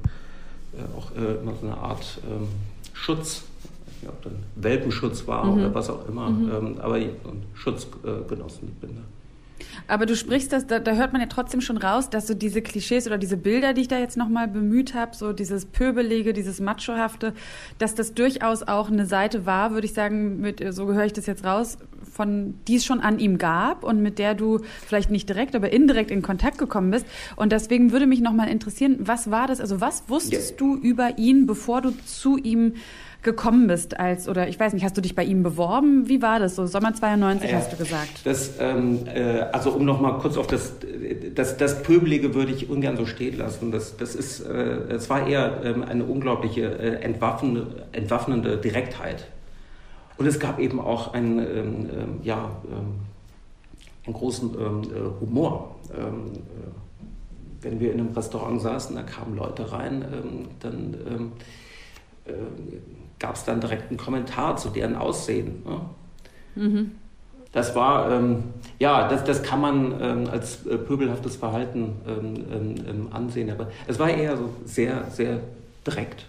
[0.75, 2.49] äh, auch äh, immer so eine Art ähm,
[2.93, 3.45] Schutz,
[4.01, 5.53] ich ob dann Welpenschutz war mhm.
[5.53, 6.51] oder was auch immer, mhm.
[6.51, 6.99] ähm, aber
[7.55, 7.87] Schutz
[8.29, 9.03] genossen mit Binder.
[9.89, 12.63] Aber du sprichst das, da, da, hört man ja trotzdem schon raus, dass so diese
[12.63, 16.61] Klischees oder diese Bilder, die ich da jetzt nochmal bemüht habe, so dieses Pöbelige, dieses
[16.61, 17.35] Machohafte,
[17.79, 21.27] dass das durchaus auch eine Seite war, würde ich sagen, mit, so gehöre ich das
[21.27, 21.79] jetzt raus,
[22.11, 25.73] von die es schon an ihm gab und mit der du vielleicht nicht direkt, aber
[25.73, 27.07] indirekt in Kontakt gekommen bist.
[27.37, 30.57] Und deswegen würde mich nochmal interessieren, was war das, also was wusstest ja.
[30.59, 32.75] du über ihn, bevor du zu ihm
[33.23, 36.09] gekommen bist als, oder ich weiß nicht, hast du dich bei ihm beworben?
[36.09, 36.67] Wie war das so?
[36.67, 38.25] Sommer 92 ja, hast du gesagt.
[38.25, 40.75] Das, ähm, äh, also um nochmal kurz auf das,
[41.35, 43.71] das, das Pöbelige würde ich ungern so stehen lassen.
[43.71, 49.29] Das, das ist, äh, es war eher ähm, eine unglaubliche äh, entwaffnende, entwaffnende Direktheit.
[50.19, 52.95] Und es gab eben auch einen, ähm, ähm ja, ähm,
[54.05, 55.77] einen großen ähm, äh, Humor.
[55.97, 60.05] Ähm, äh, wenn wir in einem Restaurant saßen, da kamen Leute rein,
[60.59, 61.33] dann
[62.27, 62.33] äh,
[63.23, 65.63] gab es dann direkt einen Kommentar zu deren Aussehen.
[65.65, 65.81] Ne?
[66.63, 66.91] Mhm.
[67.53, 68.45] Das war, ähm,
[68.79, 73.69] ja, das, das kann man ähm, als äh, pöbelhaftes Verhalten ähm, ähm, ähm ansehen, aber
[73.87, 75.41] es war eher so sehr, sehr
[75.87, 76.27] direkt.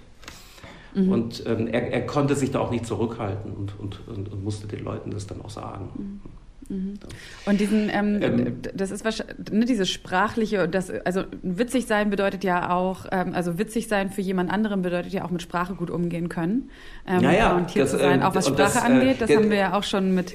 [0.93, 1.11] Mhm.
[1.11, 4.67] Und ähm, er, er, konnte sich da auch nicht zurückhalten und, und, und, und, musste
[4.67, 5.89] den Leuten das dann auch sagen.
[5.95, 6.21] Mhm.
[6.69, 6.99] Mhm.
[7.45, 12.43] Und diesen, ähm, ähm, das ist wahrscheinlich, ne, dieses sprachliche, das, also witzig sein bedeutet
[12.43, 15.89] ja auch, ähm, also witzig sein für jemand anderen bedeutet ja auch mit Sprache gut
[15.89, 16.69] umgehen können.
[17.07, 17.55] Ähm, ja, ja.
[17.55, 19.49] Und hier das, zu sein, ähm, auch was Sprache das, äh, angeht, das äh, haben
[19.49, 20.33] wir ja auch schon mit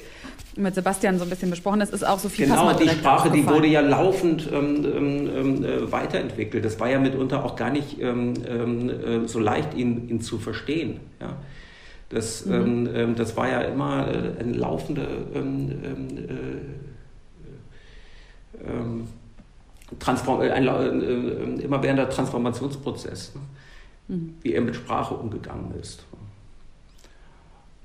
[0.57, 1.79] mit Sebastian so ein bisschen besprochen.
[1.79, 5.65] Das ist auch so viel Genau, die Sprache, die wurde ja laufend ähm, ähm, ähm,
[5.65, 6.65] äh, weiterentwickelt.
[6.65, 10.99] Das war ja mitunter auch gar nicht ähm äh, so leicht, ihn, ihn zu verstehen.
[11.21, 11.37] Ja.
[12.11, 12.53] Das, mhm.
[12.53, 16.79] ähm, ähm das war ja immer äh, ein laufender ähm, ähm, äh,
[18.67, 19.09] ähm,
[19.99, 24.17] Transform äh, ein, äh, immer während der Transformationsprozess, ne?
[24.17, 24.35] mhm.
[24.43, 26.05] wie er mit Sprache umgegangen ist.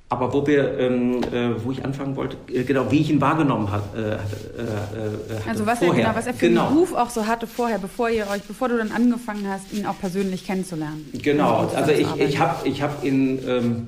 [0.09, 3.71] Aber wo wir, ähm, äh, wo ich anfangen wollte, äh, genau, wie ich ihn wahrgenommen
[3.71, 5.49] hat, äh, hatte.
[5.49, 5.95] Also was vorher.
[5.95, 6.67] er genau, was er für genau.
[6.67, 9.88] einen Ruf auch so hatte vorher, bevor ihr euch, bevor du dann angefangen hast, ihn
[9.88, 11.09] auch persönlich kennenzulernen.
[11.13, 13.88] Genau, also ich, ich habe ich hab ihn ähm,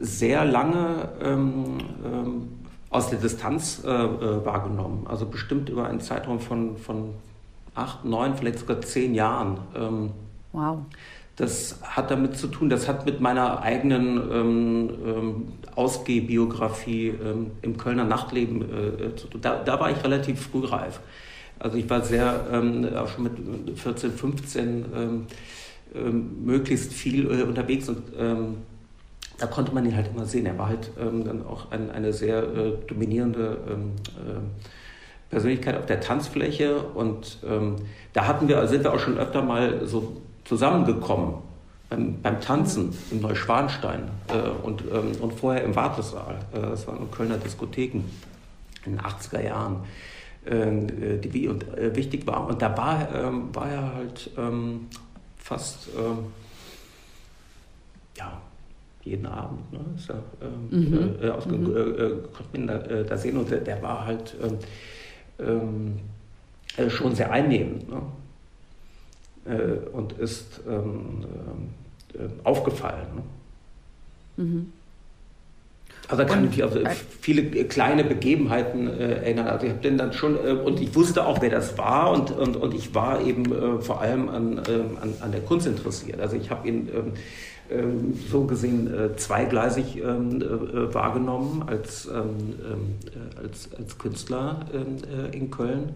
[0.00, 2.48] sehr lange ähm, ähm,
[2.90, 5.06] aus der Distanz äh, äh, wahrgenommen.
[5.08, 7.14] Also bestimmt über einen Zeitraum von, von
[7.74, 9.58] acht, neun, vielleicht sogar zehn Jahren.
[10.52, 10.78] wow.
[11.40, 17.78] Das hat damit zu tun, das hat mit meiner eigenen ähm, ähm, Ausgehbiografie ähm, im
[17.78, 19.40] Kölner Nachtleben äh, zu tun.
[19.40, 21.00] Da, da, war ich relativ frühreif.
[21.58, 25.26] Also ich war sehr, ähm, auch schon mit 14, 15
[26.44, 28.02] möglichst viel äh, unterwegs und
[29.40, 30.46] da konnte man ihn halt immer sehen.
[30.46, 35.86] Er war halt ähm, dann auch ein, eine sehr äh, dominierende ähm, äh, Persönlichkeit auf
[35.86, 37.76] der Tanzfläche und ähm,
[38.12, 41.34] da hatten wir, sind wir auch schon öfter mal so zusammengekommen
[41.88, 46.36] beim, beim Tanzen im Neuschwanstein äh, und, ähm, und vorher im Wartesaal.
[46.52, 48.02] Äh, das waren Kölner Diskotheken
[48.84, 49.84] in den 80er Jahren,
[50.46, 52.46] ähm, äh, die und, äh, wichtig waren.
[52.46, 54.30] Und da war, ähm, war er halt
[55.38, 55.88] fast
[58.16, 58.42] ja,
[59.02, 59.72] jeden Abend.
[59.72, 59.80] Ne?
[59.96, 61.14] Ist ja, ähm, mhm.
[61.22, 61.74] äh, aus, mhm.
[61.74, 64.58] äh, äh, konnte man da, äh, da, sehen und der, der war halt ähm,
[65.38, 66.00] ähm
[66.76, 68.02] äh, schon sehr einnehmend ne?
[69.44, 71.24] Äh, und ist ähm,
[72.44, 73.06] aufgefallen.
[74.36, 74.44] Ne?
[74.44, 74.72] Mhm.
[76.08, 76.72] Also da kann ich mich auf
[77.20, 79.46] viele kleine Begebenheiten äh, erinnern.
[79.46, 82.32] Also ich habe den dann schon, äh, und ich wusste auch, wer das war und,
[82.32, 86.20] und, und ich war eben äh, vor allem an, an, an der Kunst interessiert.
[86.20, 86.88] Also ich habe ihn
[88.30, 94.66] so gesehen äh, zweigleisig ähm, äh, wahrgenommen als, ähm, äh, als, als Künstler
[95.32, 95.90] in Köln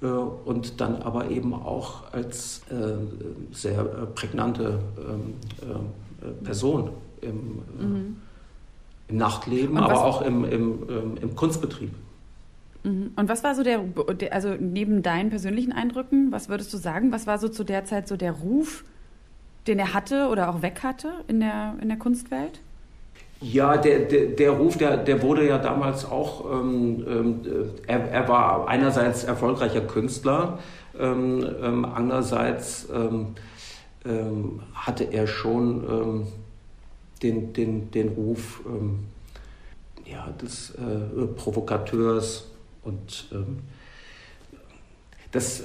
[0.00, 2.62] und dann aber eben auch als
[3.52, 3.84] sehr
[4.14, 4.78] prägnante
[6.42, 6.90] Person
[7.22, 7.36] im,
[7.78, 8.16] mhm.
[9.08, 11.90] im Nachtleben, aber auch im, im, im Kunstbetrieb.
[12.82, 13.12] Mhm.
[13.16, 13.80] Und was war so der,
[14.30, 18.06] also neben deinen persönlichen Eindrücken, was würdest du sagen, was war so zu der Zeit
[18.06, 18.84] so der Ruf
[19.66, 22.60] den er hatte oder auch weg hatte in der, in der Kunstwelt?
[23.40, 27.40] Ja, der, der, der Ruf, der, der wurde ja damals auch, ähm, ähm,
[27.86, 30.58] er, er war einerseits erfolgreicher Künstler,
[30.98, 33.34] ähm, ähm andererseits ähm,
[34.06, 36.26] ähm, hatte er schon
[37.22, 38.60] den, den, den Ruf
[40.04, 42.50] ja, des äh, Provokateurs
[42.82, 43.30] und
[45.32, 45.62] das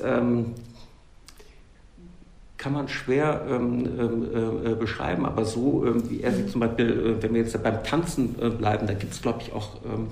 [2.59, 6.89] kann man schwer ähm, ähm, äh, beschreiben, aber so ähm, wie er sich zum Beispiel,
[6.89, 10.09] äh, wenn wir jetzt beim Tanzen äh, bleiben, da gibt es, glaube ich, auch ähm,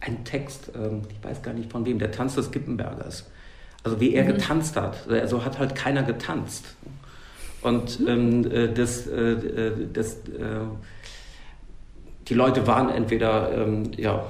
[0.00, 3.30] einen Text, ähm, ich weiß gar nicht von wem, der Tanz des Kippenbergers.
[3.84, 4.34] Also wie er mhm.
[4.34, 5.08] getanzt hat.
[5.08, 6.64] Also hat halt keiner getanzt.
[7.62, 10.16] Und ähm, äh, das, äh, äh, das
[12.28, 14.26] die Leute waren entweder ja,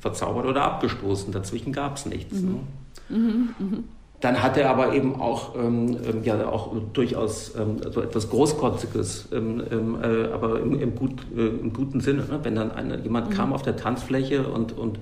[0.00, 1.32] verzaubert oder abgestoßen.
[1.32, 2.40] Dazwischen gab es nichts.
[2.40, 2.48] Mhm.
[2.50, 3.16] Ne?
[3.16, 3.78] Mhm, mh.
[4.24, 9.28] Dann hat er aber eben auch, ähm, ähm, ja, auch durchaus ähm, so etwas Großkotziges,
[9.32, 12.22] ähm, ähm, äh, aber im, im, gut, äh, im, guten Sinne.
[12.22, 12.40] Ne?
[12.42, 13.34] Wenn dann eine, jemand mhm.
[13.34, 14.98] kam auf der Tanzfläche und, und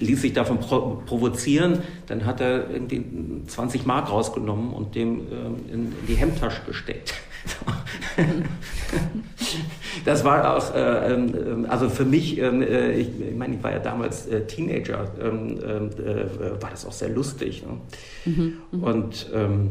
[0.00, 3.04] ließ sich davon pro provozieren, dann hat er irgendwie
[3.46, 5.26] 20 Mark rausgenommen und dem ähm,
[5.72, 7.14] in, in die Hemdtasche gesteckt.
[10.04, 13.72] das war auch, äh, äh, also für mich, ähm, äh, ich, ich meine, ich war
[13.72, 17.64] ja damals äh, Teenager, ähm, ähm, äh, war das auch sehr lustig.
[17.64, 18.32] Ne?
[18.32, 18.86] Mhm, mh.
[18.86, 19.70] Und, ähm,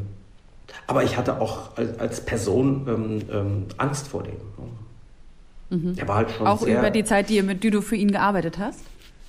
[0.86, 4.34] aber ich hatte auch als, als Person ähm, ähm, Angst vor dem.
[4.34, 4.68] Ne?
[5.70, 5.94] Mhm.
[5.98, 8.12] Er war halt schon Auch sehr, über die Zeit, die, mit die du für ihn
[8.12, 8.82] gearbeitet hast?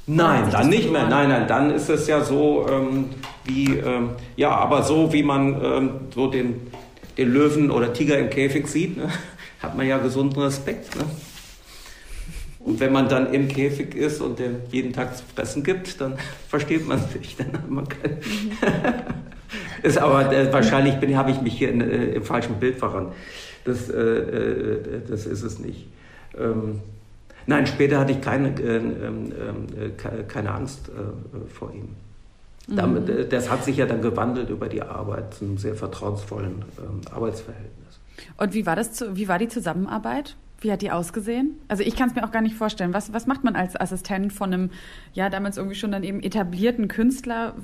[0.07, 1.07] Nein, dann nicht mehr.
[1.07, 3.11] Nein, nein, dann ist es ja so ähm,
[3.45, 6.61] wie, ähm, ja, aber so wie man ähm, so den,
[7.19, 9.11] den Löwen oder Tiger im Käfig sieht, ne,
[9.61, 10.97] hat man ja gesunden Respekt.
[10.97, 11.05] Ne?
[12.61, 16.17] Und wenn man dann im Käfig ist und dem jeden Tag zu fressen gibt, dann
[16.49, 17.37] versteht man sich.
[17.37, 18.19] Dann hat man kein
[19.83, 23.15] ist aber äh, wahrscheinlich habe ich mich hier in, äh, im falschen Bild verrannt.
[23.65, 25.87] Das, äh, äh das ist es nicht.
[26.39, 26.81] Ähm,
[27.47, 29.33] nein, später hatte ich keine, äh, ähm,
[29.77, 30.91] äh, keine Angst
[31.49, 31.95] vor ihm.
[32.69, 33.29] Damit, mhm.
[33.31, 38.01] Das hat sich ja dann gewandelt über die Arbeit zu einem sehr vertrauensvollen ähm, Arbeitsverhältnis.
[38.37, 38.93] Und wie war das?
[38.93, 40.37] Zu, wie war die Zusammenarbeit?
[40.61, 41.57] Wie hat die ausgesehen?
[41.69, 42.93] Also ich kann es mir auch gar nicht vorstellen.
[42.93, 44.71] Was, was macht man als Assistent von einem,
[45.15, 47.55] ja, damals irgendwie schon dann eben etablierten Künstler?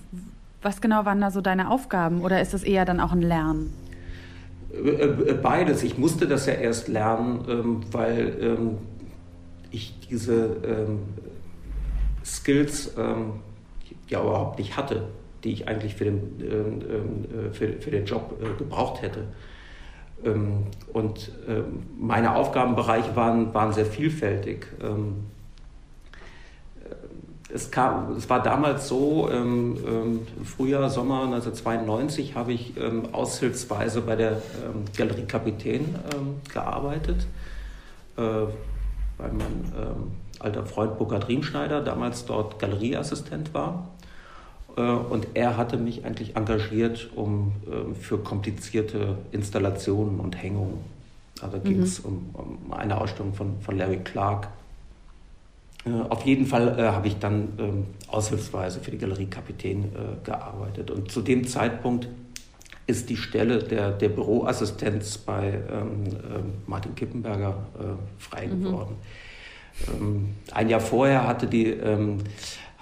[0.62, 2.22] Was genau waren da so deine Aufgaben?
[2.22, 3.74] Oder ist das eher dann auch ein Lernen?
[4.72, 5.82] Äh, äh, beides.
[5.82, 8.78] Ich musste das ja erst lernen, ähm, weil ähm,
[9.70, 11.00] ich diese ähm,
[12.24, 12.92] Skills
[14.08, 15.08] ja überhaupt nicht hatte,
[15.42, 19.24] die ich eigentlich für den, äh, für, für den Job gebraucht hätte.
[20.24, 24.66] Ähm, und ähm, meine Aufgabenbereiche waren, waren sehr vielfältig.
[24.80, 25.24] Ähm,
[26.82, 32.72] äh, es, kam, es war damals so, im Frühjahr, Sommer 1992 habe ich
[33.12, 34.42] aushilfsweise bei der
[34.96, 35.94] Galerie Kapitän
[36.52, 37.26] gearbeitet,
[38.16, 39.72] äh, weil mein
[40.40, 43.88] alter Freund Burkhard Riemschneider damals dort Galerieassistent war.
[44.76, 50.78] Äh, und er hatte mich eigentlich engagiert um, ähm, für komplizierte Installationen und Hängungen.
[51.40, 52.30] Also ging es mhm.
[52.32, 54.48] um, um, eine Ausstellung von, von Larry Clark.
[55.84, 60.24] Äh, auf jeden Fall äh, habe ich dann ähm, aushilfsweise für die Galerie Kapitän äh,
[60.24, 60.90] gearbeitet.
[60.90, 62.08] Und zu dem Zeitpunkt
[62.86, 68.62] ist die Stelle der, der Büroassistenz bei ähm, ähm Martin Kippenberger äh, frei mhm.
[68.62, 68.96] geworden.
[69.88, 72.18] Ähm, ein Jahr vorher hatte die ähm,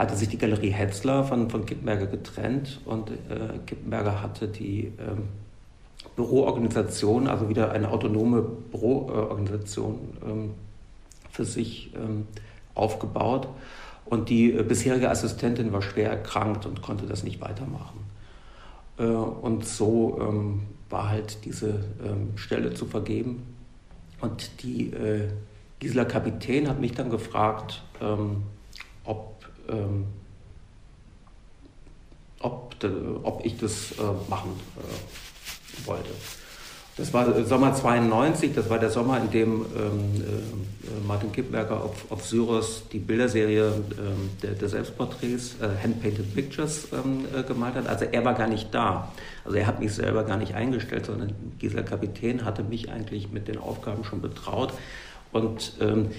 [0.02, 5.28] hatte sich die Galerie Hetzler von, von Kippenberger getrennt und äh, Kippenberger hatte die ähm,
[6.16, 10.50] Büroorganisation, also wieder eine autonome Büroorganisation ähm,
[11.30, 12.26] für sich ähm,
[12.74, 13.48] aufgebaut.
[14.04, 18.00] Und die äh, bisherige Assistentin war schwer erkrankt und konnte das nicht weitermachen.
[18.98, 23.42] Äh, und so ähm, war halt diese ähm, Stelle zu vergeben.
[24.20, 25.28] Und die äh,
[25.78, 27.82] Gisela Kapitän hat mich dann gefragt,
[29.72, 30.06] ähm,
[32.40, 32.90] ob de,
[33.22, 36.10] ob ich das äh, machen äh, wollte.
[36.98, 42.10] Das war Sommer 92, das war der Sommer, in dem ähm, äh, Martin Kippberger auf,
[42.10, 47.88] auf Syros die Bilderserie ähm, der, der, Selbstporträts, äh, Hand-Painted Pictures, ähm, äh, gemalt hat.
[47.88, 49.10] Also er war gar nicht da.
[49.42, 53.48] Also er hat mich selber gar nicht eingestellt, sondern Gisela Kapitän hatte mich eigentlich mit
[53.48, 54.74] den Aufgaben schon betraut.
[55.32, 56.10] Und ähm,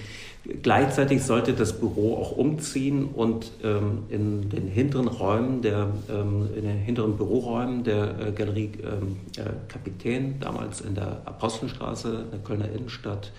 [0.62, 6.64] Gleichzeitig sollte das Büro auch umziehen und ähm, in den hinteren Räumen, der, ähm, in
[6.64, 12.40] den hinteren Büroräumen der äh, Galerie ähm, äh, Kapitän, damals in der Apostelstraße, in der
[12.40, 13.32] Kölner Innenstadt,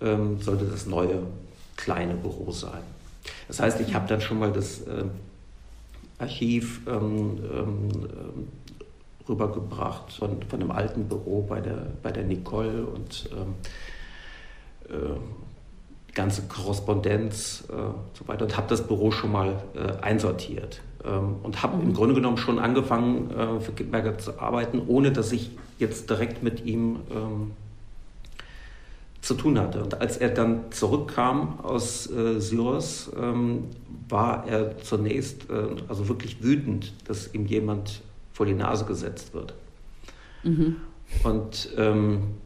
[0.00, 1.22] ähm, sollte das neue
[1.76, 2.82] kleine Büro sein.
[3.46, 5.04] Das heißt, ich habe dann schon mal das äh,
[6.18, 7.88] Archiv ähm, ähm,
[9.28, 13.30] rübergebracht von, von einem alten Büro bei der, bei der Nicole und
[14.90, 14.94] äh,
[16.16, 17.72] ganze Korrespondenz äh,
[18.18, 21.82] so weiter und habe das Büro schon mal äh, einsortiert ähm, und habe mhm.
[21.82, 26.42] im Grunde genommen schon angefangen äh, für Kittberger zu arbeiten, ohne dass ich jetzt direkt
[26.42, 27.52] mit ihm ähm,
[29.20, 29.82] zu tun hatte.
[29.82, 33.64] Und als er dann zurückkam aus äh, Syros, ähm,
[34.08, 38.00] war er zunächst äh, also wirklich wütend, dass ihm jemand
[38.32, 39.54] vor die Nase gesetzt wird.
[40.44, 40.76] Mhm.
[41.24, 42.45] Und ähm, äh,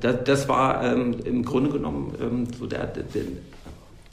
[0.00, 3.22] das, das, war ähm, im Grunde genommen ähm, so der, der, der,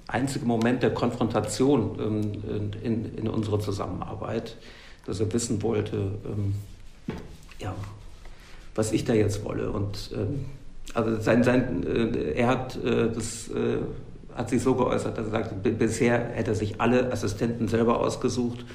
[0.08, 4.58] einzige Moment der Konfrontation ähm, in, in unserer Zusammenarbeit,
[5.06, 6.56] dass er wissen wollte, ähm,
[7.60, 7.76] ja,
[8.74, 9.70] was ich da jetzt wolle.
[9.70, 10.46] Und ähm,
[10.96, 13.78] also sein, sein, äh, er hat äh, das äh,
[14.36, 18.66] hat sich so geäußert, dass er sagte, bisher hätte er sich alle Assistenten selber ausgesucht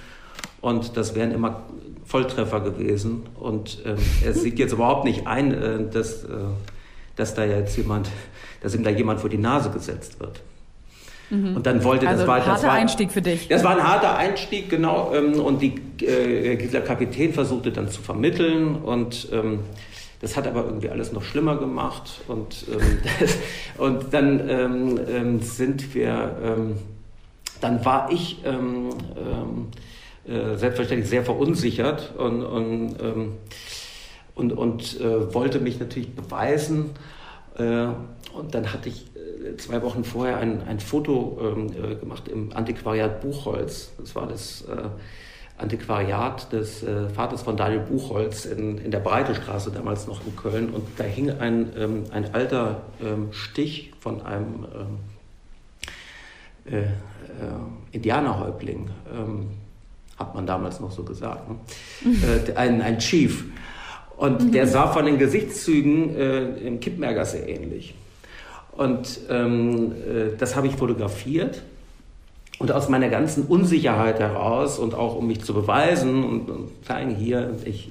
[0.61, 1.62] und das wären immer
[2.05, 3.26] Volltreffer gewesen.
[3.34, 6.28] Und ähm, er sieht jetzt überhaupt nicht ein, äh, dass, äh,
[7.16, 8.08] dass da jetzt jemand,
[8.60, 10.40] dass ihm da jemand vor die Nase gesetzt wird.
[11.30, 11.56] Mhm.
[11.56, 13.48] Und dann wollte also das war ein harter Einstieg für dich.
[13.48, 15.12] Das war ein harter Einstieg, genau.
[15.14, 19.60] Ähm, und die, äh, dieser Kapitän versuchte dann zu vermitteln und ähm,
[20.20, 22.20] das hat aber irgendwie alles noch schlimmer gemacht.
[22.28, 23.36] Und, ähm, das,
[23.78, 26.76] und dann ähm, ähm, sind wir, ähm,
[27.60, 28.50] dann war ich äh,
[30.56, 32.96] selbstverständlich sehr verunsichert und, und,
[34.35, 36.91] und, und äh, wollte mich natürlich beweisen.
[37.57, 37.87] Äh,
[38.32, 43.20] und dann hatte ich äh, zwei Wochen vorher ein, ein Foto äh, gemacht im Antiquariat
[43.20, 43.93] Buchholz.
[43.99, 44.89] Das war das äh,
[45.57, 50.70] Antiquariat des Vaters von Daniel Buchholz in, in der Breitestraße, damals noch in Köln.
[50.70, 54.99] Und da hing ein, ähm, ein alter ähm, Stich von einem ähm,
[56.66, 56.87] äh, äh,
[57.93, 59.51] Indianerhäuptling, ähm,
[60.16, 61.57] hat man damals noch so gesagt, ne?
[62.49, 63.45] Äh, ein, ein Chief.
[64.16, 64.52] Und mhm.
[64.52, 67.94] der sah von den Gesichtszügen äh, im Kippmerger sehr ähnlich.
[68.72, 71.62] Und ähm, äh, das habe ich fotografiert
[72.58, 77.14] und aus meiner ganzen Unsicherheit heraus und auch um mich zu beweisen und, und zeigen
[77.14, 77.90] hier, ich,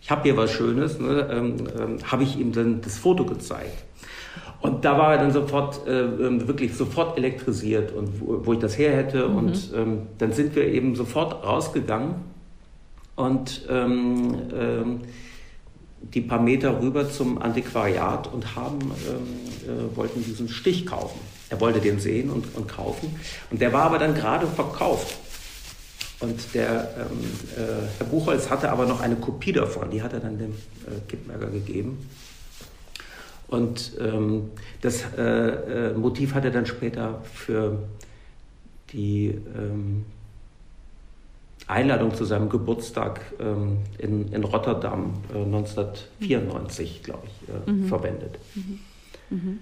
[0.00, 3.84] ich habe hier was Schönes, ne, ähm, ähm, habe ich ihm dann das Foto gezeigt.
[4.60, 8.60] Und da war er dann sofort, äh, ähm, wirklich sofort elektrisiert und wo, wo ich
[8.60, 9.28] das her hätte.
[9.28, 9.36] Mhm.
[9.36, 12.14] Und ähm, dann sind wir eben sofort rausgegangen
[13.14, 15.00] und ähm, ähm,
[16.12, 21.20] die paar Meter rüber zum Antiquariat und haben, äh, wollten diesen Stich kaufen.
[21.50, 23.16] Er wollte den sehen und, und kaufen.
[23.50, 25.16] Und der war aber dann gerade verkauft.
[26.20, 27.18] Und der ähm,
[27.56, 31.00] äh, Herr Buchholz hatte aber noch eine Kopie davon, die hat er dann dem äh,
[31.08, 32.08] Kippberger gegeben.
[33.46, 34.50] Und ähm,
[34.80, 37.78] das äh, äh, Motiv hat er dann später für
[38.92, 40.06] die ähm,
[41.66, 47.86] Einladung zu seinem Geburtstag ähm, in, in Rotterdam 1994, äh, glaube ich, äh, mhm.
[47.86, 48.38] verwendet.
[48.54, 48.80] Mhm.
[49.30, 49.58] Mhm.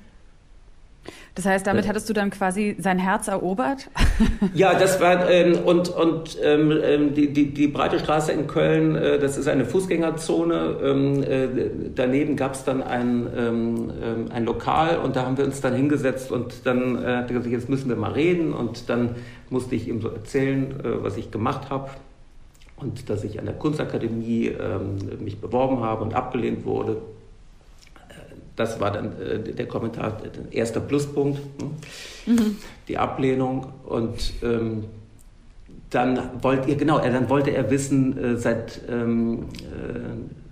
[1.34, 3.88] Das heißt, damit hattest du dann quasi sein Herz erobert?
[4.54, 8.96] Ja, das war ähm, und und ähm, ähm, die, die die breite Straße in Köln,
[8.96, 10.76] äh, das ist eine Fußgängerzone.
[10.82, 11.48] Ähm, äh,
[11.94, 15.74] daneben gab es dann ein ähm, ähm, ein Lokal und da haben wir uns dann
[15.74, 19.16] hingesetzt und dann äh, hat er gesagt, jetzt müssen wir mal reden und dann
[19.48, 21.90] musste ich ihm so erzählen, äh, was ich gemacht habe
[22.76, 24.52] und dass ich an der Kunstakademie
[25.20, 26.96] mich beworben habe und abgelehnt wurde
[28.56, 31.70] das war dann äh, der Kommentar, der erste Pluspunkt, ne?
[32.26, 32.56] mhm.
[32.88, 33.72] die Ablehnung.
[33.84, 34.84] Und ähm,
[35.90, 40.42] dann wollte er, genau, dann wollte er wissen, äh, seit ähm, äh,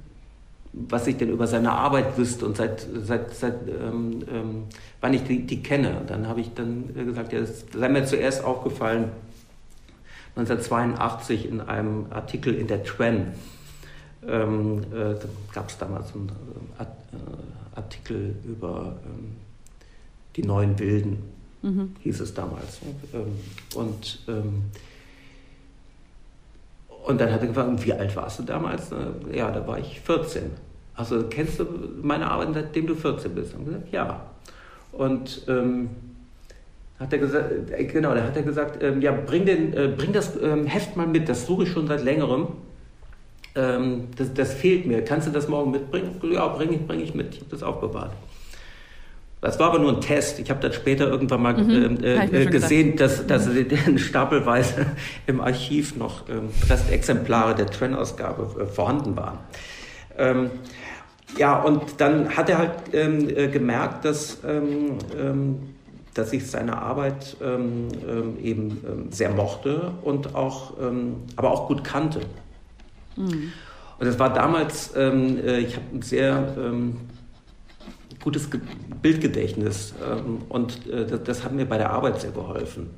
[0.72, 4.62] was ich denn über seine Arbeit wüsste und seit, seit, seit ähm, ähm
[5.00, 6.02] wann ich die, die kenne.
[6.06, 9.10] Dann habe ich dann gesagt, ja, das sei mir zuerst aufgefallen,
[10.36, 13.32] 1982 in einem Artikel in der Twen.
[14.26, 15.14] Ähm, äh,
[15.52, 16.30] gab es damals einen
[16.78, 16.84] äh,
[17.74, 19.36] Artikel über ähm,
[20.36, 21.22] die neuen Wilden,
[21.62, 21.96] mhm.
[22.00, 22.80] hieß es damals.
[23.14, 23.38] Ähm,
[23.74, 24.64] und, ähm,
[27.06, 28.90] und dann hat er gefragt, wie alt warst du damals?
[29.32, 30.50] Ja, da war ich 14.
[30.94, 31.64] Also kennst du
[32.02, 33.54] meine Arbeit, seitdem du 14 bist?
[33.54, 34.26] Und gesagt, ja.
[34.92, 35.88] Und ähm,
[36.98, 40.12] hat er gesagt, äh, genau, da hat er gesagt, ähm, ja, bring, den, äh, bring
[40.12, 42.48] das ähm, Heft mal mit, das suche ich schon seit längerem
[43.54, 45.04] ähm, das, das, fehlt mir.
[45.04, 46.20] Kannst du das morgen mitbringen?
[46.32, 47.34] Ja, bringe ich, bring ich mit.
[47.34, 48.12] Ich habe das aufbewahrt.
[49.40, 50.38] Das war aber nur ein Test.
[50.38, 53.98] Ich habe dann später irgendwann mal mhm, äh, äh, gesehen, dass, dass mhm.
[53.98, 54.86] stapelweise
[55.26, 59.38] im Archiv noch ähm, Restexemplare der Trend-Ausgabe äh, vorhanden waren.
[60.18, 60.50] Ähm,
[61.38, 65.58] ja, und dann hat er halt ähm, äh, gemerkt, dass, ähm, ähm,
[66.12, 67.88] dass ich seine Arbeit ähm,
[68.42, 70.72] eben sehr mochte und auch,
[71.36, 72.20] aber auch gut kannte.
[74.00, 76.96] Und das war damals, ähm, äh, ich habe ein sehr ähm,
[78.22, 78.60] gutes Ge
[79.02, 82.90] Bildgedächtnis ähm, und äh, das, das, hat mir bei der Arbeit sehr geholfen.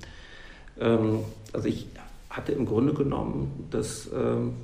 [0.81, 1.21] Ähm,
[1.53, 1.87] also ich
[2.31, 4.55] hatte im Grunde genommen das, ähm,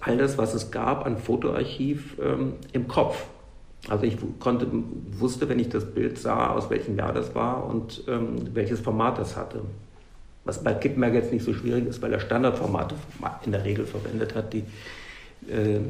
[0.00, 3.24] all das, was es gab an Fotoarchiv ähm, im Kopf.
[3.88, 4.66] Also ich konnte,
[5.18, 9.36] wusste, wenn ich das Bild sah, aus welchem Jahr das war und welches Format das
[9.36, 9.62] hatte.
[10.48, 12.94] Was bei Kippenberg jetzt nicht so schwierig ist, weil er Standardformate
[13.44, 14.64] in der Regel verwendet hat, die,
[15.50, 15.80] äh,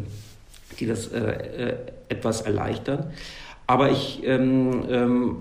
[0.78, 1.76] die das äh, äh,
[2.08, 3.12] etwas erleichtern.
[3.68, 5.36] Aber ich ähm, ähm,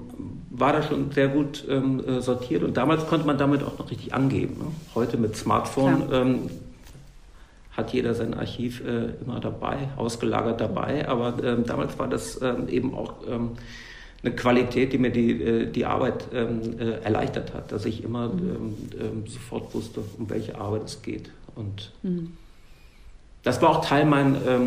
[0.52, 3.90] war da schon sehr gut ähm, äh, sortiert und damals konnte man damit auch noch
[3.90, 4.58] richtig angeben.
[4.60, 4.66] Ne?
[4.94, 6.50] Heute mit Smartphone ähm,
[7.72, 11.08] hat jeder sein Archiv äh, immer dabei, ausgelagert dabei.
[11.08, 13.16] Aber ähm, damals war das ähm, eben auch
[14.24, 18.30] eine Qualität, die mir die, äh, die Arbeit ähm, äh, erleichtert hat, dass ich immer
[18.30, 18.40] mhm.
[18.40, 21.30] ähm, ähm, sofort wusste, um welche Arbeit es geht.
[21.56, 22.34] Und mhm.
[23.44, 24.60] das war auch Teil mein, äh,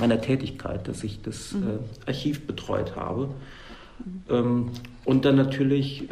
[0.00, 1.62] meiner Tätigkeit, dass ich das mhm.
[1.62, 3.28] äh, Archiv betreut habe.
[4.28, 4.72] Mhm.
[5.06, 6.06] und dann natürlich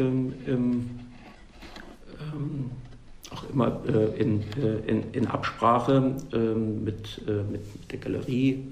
[3.30, 8.64] auch immer äh, in, äh, in, in, Absprache mit, mit der Galerie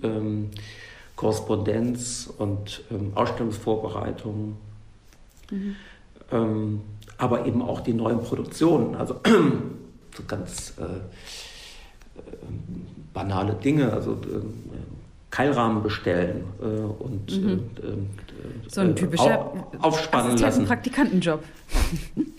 [1.22, 4.56] Korrespondenz und ähm, Ausstellungsvorbereitungen,
[5.52, 5.76] mhm.
[6.32, 6.80] ähm,
[7.16, 9.20] aber eben auch die neuen Produktionen, also
[10.16, 10.88] so ganz äh, äh,
[13.14, 14.16] banale Dinge, also äh,
[15.30, 17.70] Keilrahmen bestellen äh, und mhm.
[17.80, 17.96] Äh, äh,
[18.66, 20.66] so ein typischer aufspannen lassen.
[20.66, 21.44] Praktikantenjob.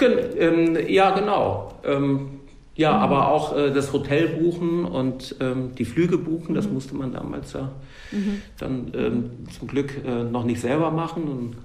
[0.02, 1.74] ähm, ja, genau.
[1.86, 2.42] Ähm,
[2.76, 3.04] ja, mhm.
[3.04, 6.74] aber auch äh, das Hotel buchen und ähm, die Flüge buchen, das mhm.
[6.74, 7.72] musste man damals ja
[8.12, 8.42] mhm.
[8.58, 11.24] dann ähm, zum Glück äh, noch nicht selber machen.
[11.24, 11.56] Und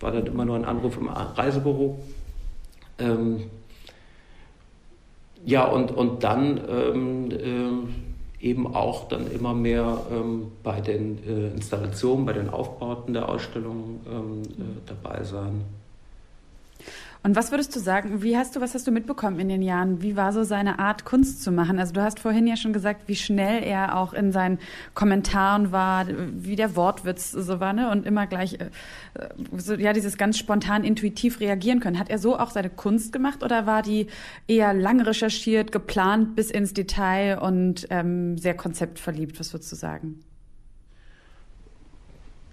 [0.00, 1.98] war dann immer nur ein Anruf im Reisebüro.
[2.98, 3.44] Ähm,
[5.44, 11.48] ja, und, und dann ähm, äh, eben auch dann immer mehr ähm, bei den äh,
[11.54, 15.62] Installationen, bei den Aufbauten der Ausstellung äh, dabei sein.
[17.22, 20.02] Und was würdest du sagen, wie hast du, was hast du mitbekommen in den Jahren?
[20.02, 21.78] Wie war so seine Art, Kunst zu machen?
[21.78, 24.58] Also du hast vorhin ja schon gesagt, wie schnell er auch in seinen
[24.94, 27.90] Kommentaren war, wie der Wortwitz so war, ne?
[27.90, 28.70] Und immer gleich, äh,
[29.56, 31.98] so, ja, dieses ganz spontan intuitiv reagieren können.
[31.98, 34.06] Hat er so auch seine Kunst gemacht oder war die
[34.46, 39.40] eher lang recherchiert, geplant bis ins Detail und ähm, sehr konzeptverliebt?
[39.40, 40.20] Was würdest du sagen?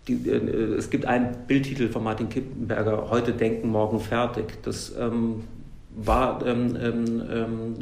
[0.08, 4.62] Die, äh, es gibt einen Bildtitel von Martin Kippenberger, Heute denken, morgen fertig.
[4.64, 5.43] Das ähm,
[5.95, 7.76] war ähm, ähm, ähm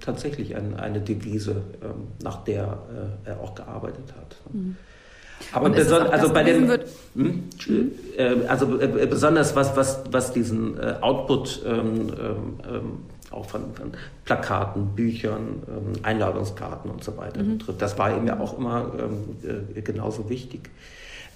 [0.00, 2.78] tatsächlich ein, eine Devise, ähm, nach der
[3.24, 4.36] äh, er auch gearbeitet hat.
[4.52, 4.76] Mhm.
[5.52, 6.70] Aber beson also bei dem,
[7.14, 7.44] hm?
[7.66, 7.92] mhm.
[8.16, 12.10] äh, also äh, besonders was, was, was diesen äh, Output ähm,
[13.30, 13.92] auch von, von,
[14.24, 15.62] Plakaten, Büchern,
[16.02, 17.58] Einladungskarten und so weiter mhm.
[17.58, 18.92] betrifft, das war ihm ja auch immer
[19.74, 20.70] äh, genauso wichtig.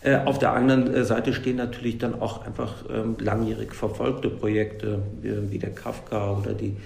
[0.02, 5.02] Äh, auf der anderen äh, Seite stehen natürlich dann auch einfach ähm, langjährig verfolgte Projekte
[5.20, 6.76] wie der Kafka oder die,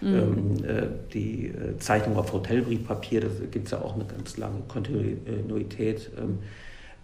[0.00, 0.14] mhm.
[0.14, 3.20] ähm, äh, die äh, Zeichnung auf Hotelbriefpapier.
[3.20, 6.10] Da gibt es ja auch eine ganz lange Kontinuität.
[6.16, 6.38] Ähm,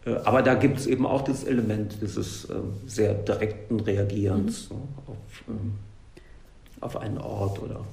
[0.07, 2.49] äh, aber da gibt es eben auch das Element dieses
[2.87, 4.77] sehr direkten Reagierens mhm.
[4.77, 7.85] ne, auf, auf einen Ort oder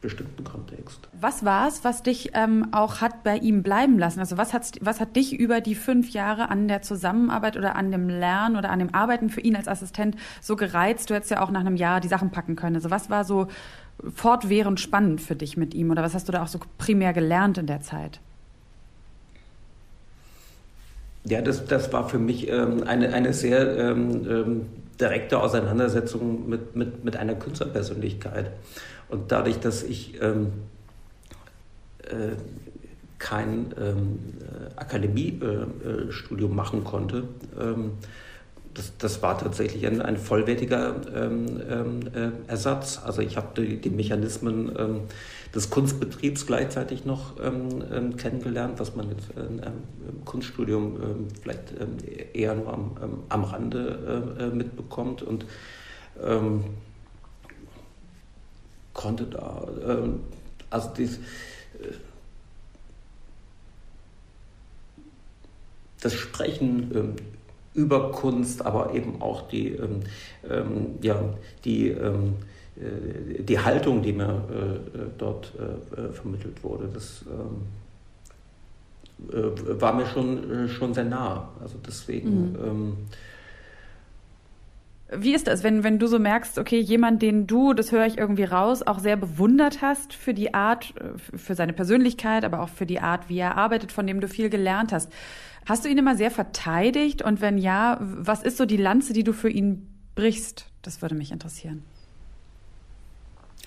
[0.00, 1.08] bestimmten Kontext.
[1.18, 4.20] Was war es, was dich ähm, auch hat bei ihm bleiben lassen?
[4.20, 8.08] Also was, was hat dich über die fünf Jahre an der Zusammenarbeit oder an dem
[8.08, 11.10] Lernen oder an dem Arbeiten für ihn als Assistent so gereizt?
[11.10, 12.76] Du hättest ja auch nach einem Jahr die Sachen packen können.
[12.76, 13.48] Also was war so
[14.14, 17.58] fortwährend spannend für dich mit ihm oder was hast du da auch so primär gelernt
[17.58, 18.20] in der Zeit?
[21.24, 24.66] Ja, das, das war für mich ähm, eine, eine sehr ähm, ähm
[25.00, 28.50] direkte Auseinandersetzung mit, mit, mit einer Künstlerpersönlichkeit.
[29.08, 30.52] Und dadurch, dass ich ähm,
[32.02, 32.36] äh,
[33.18, 34.18] kein ähm,
[34.76, 37.24] Akademiestudium äh, machen konnte,
[37.58, 37.92] ähm,
[38.74, 43.00] das, das, war tatsächlich ein, ein vollwertiger ähm, ähm, äh, Ersatz.
[43.02, 45.00] Also ich habe die, die, Mechanismen ähm,
[45.54, 49.66] des Kunstbetriebs gleichzeitig noch ähm, ähm kennengelernt, was man jetzt äh,
[50.10, 51.72] im Kunststudium ähm, vielleicht
[52.34, 52.90] eher nur am,
[53.30, 55.22] am Rande äh, mitbekommt.
[55.22, 55.46] Und
[58.96, 60.20] konnte da, ähm,
[60.70, 61.92] also dies, äh,
[66.00, 67.16] das Sprechen ähm,
[67.74, 70.00] über Kunst, aber eben auch die, ähm,
[70.48, 71.22] ähm ja,
[71.64, 72.36] die, ähm,
[72.76, 77.62] äh, die Haltung, die mir äh, äh dort äh, äh, vermittelt wurde, das ähm,
[79.80, 81.48] war mir schon, schon sehr nah.
[81.60, 82.96] Also deswegen mhm
[85.10, 88.18] wie ist das, wenn, wenn du so merkst, okay, jemand, den du, das höre ich
[88.18, 92.68] irgendwie raus, auch sehr bewundert hast für die Art, äh, für seine Persönlichkeit, aber auch
[92.68, 95.12] für die Art, wie er arbeitet, von dem du viel gelernt hast.
[95.64, 97.22] Hast du ihn immer sehr verteidigt?
[97.22, 100.66] Und wenn ja, was ist so die Lanze, die du für ihn brichst?
[100.82, 101.82] Das würde mich interessieren.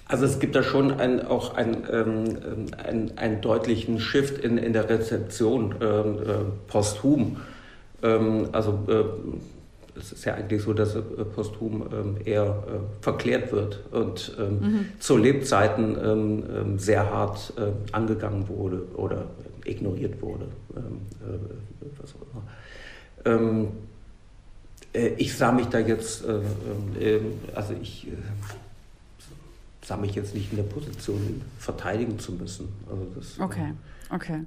[0.06, 4.74] Also es gibt da schon ein, auch einen ähm, ein, ein deutlichen Shift in, in
[4.74, 6.34] der Rezeption ähm, äh,
[6.68, 7.38] posthum.
[8.02, 9.04] Ähm, also äh,
[10.00, 14.60] es ist ja eigentlich so, dass äh, posthum ähm, eher äh, verklärt wird und ähm,
[14.60, 14.86] mhm.
[15.00, 19.26] zu Lebzeiten ähm, sehr hart äh, angegangen wurde oder
[19.66, 20.46] ignoriert wurde.
[23.26, 23.30] Äh,
[24.94, 26.24] äh, ich sah mich da jetzt,
[27.54, 28.08] also ich
[29.86, 32.70] sah mich jetzt nicht in der Position, verteidigen zu müssen.
[32.90, 33.74] Also das, okay,
[34.10, 34.46] okay.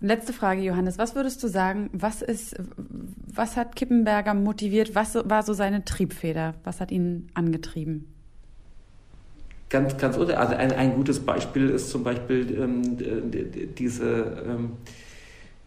[0.00, 0.98] Und letzte Frage, Johannes.
[0.98, 2.56] Was würdest du sagen, was ist,
[3.34, 4.94] was hat Kippenberger motiviert?
[4.94, 6.54] Was war so seine Triebfeder?
[6.64, 8.06] Was hat ihn angetrieben?
[9.68, 14.72] Ganz, ganz Also ein, ein gutes Beispiel ist zum Beispiel ähm, diese ähm,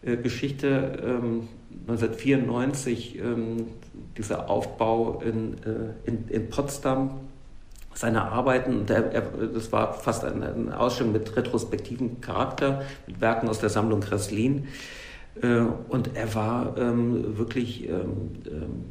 [0.02, 1.48] äh, Geschichte ähm,
[1.86, 3.66] 1994, ähm,
[4.16, 7.20] dieser Aufbau in, äh, in, in Potsdam
[8.00, 14.00] seine Arbeiten, das war fast eine, Ausstellung mit retrospektivem Charakter, mit Werken aus der Sammlung
[14.00, 14.68] Kreslin.
[15.42, 18.84] Äh, und er war ähm, wirklich ähm, ähm,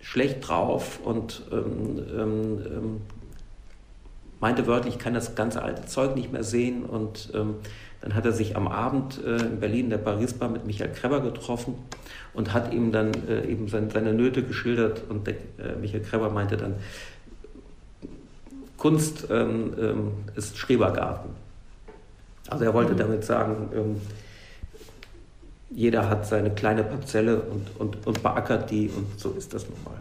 [0.00, 3.00] schlecht drauf und ähm, ähm, ähm,
[4.38, 6.84] meinte wörtlich, ich kann das ganze alte Zeug nicht mehr sehen.
[6.84, 10.92] Und dann hat er sich am Abend äh, in Berlin in der Paris-Bar mit Michael
[10.92, 11.74] Kreber getroffen
[12.34, 15.02] und hat ihm dann äh, eben seine, seine Nöte geschildert.
[15.08, 16.74] Und der, äh, Michael Kreber meinte dann,
[18.86, 21.30] Kunst ähm, ähm, ist Schrebergarten.
[22.48, 22.98] Also er wollte mhm.
[22.98, 24.00] damit sagen, ähm,
[25.70, 29.78] jeder hat seine kleine Parzelle und, und, und beackert die und so ist das nun
[29.84, 29.96] mal.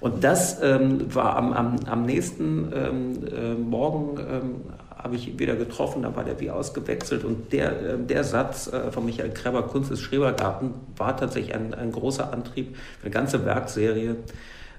[0.00, 4.54] Und das ähm, war am, am, am nächsten äh, Morgen, ähm,
[4.96, 8.72] habe ich ihn wieder getroffen, da war der wie ausgewechselt und der, äh, der Satz
[8.72, 13.12] äh, von Michael Kreber, Kunst ist Schrebergarten, war tatsächlich ein, ein großer Antrieb für eine
[13.12, 14.16] ganze Werkserie.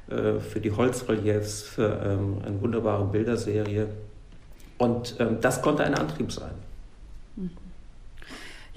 [0.10, 3.89] Äh, für die Holzreliefs, für ähm, eine wunderbare Bilderserie.
[4.78, 6.53] Und ähm, das konnte ein Antrieb sein.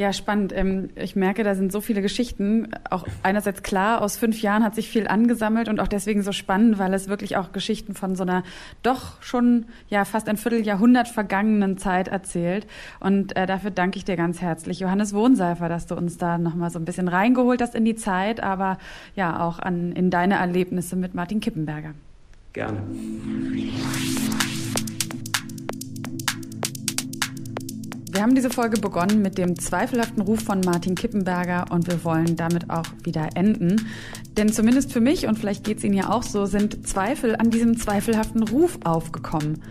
[0.01, 0.55] Ja, spannend.
[0.57, 2.68] Ähm, ich merke, da sind so viele Geschichten.
[2.88, 6.78] Auch einerseits klar, aus fünf Jahren hat sich viel angesammelt und auch deswegen so spannend,
[6.78, 8.42] weil es wirklich auch Geschichten von so einer
[8.82, 12.66] doch schon ja fast ein Vierteljahrhundert vergangenen Zeit erzählt.
[12.98, 16.70] Und äh, dafür danke ich dir ganz herzlich, Johannes Wohnseifer, dass du uns da nochmal
[16.70, 18.78] so ein bisschen reingeholt hast in die Zeit, aber
[19.16, 21.92] ja auch an, in deine Erlebnisse mit Martin Kippenberger.
[22.55, 22.80] Gerne.
[28.21, 32.37] Wir haben diese Folge begonnen mit dem zweifelhaften Ruf von Martin Kippenberger und wir wollen
[32.37, 33.89] damit auch wieder enden.
[34.37, 37.49] Denn zumindest für mich, und vielleicht geht es Ihnen ja auch so, sind Zweifel an
[37.49, 39.62] diesem zweifelhaften Ruf aufgekommen.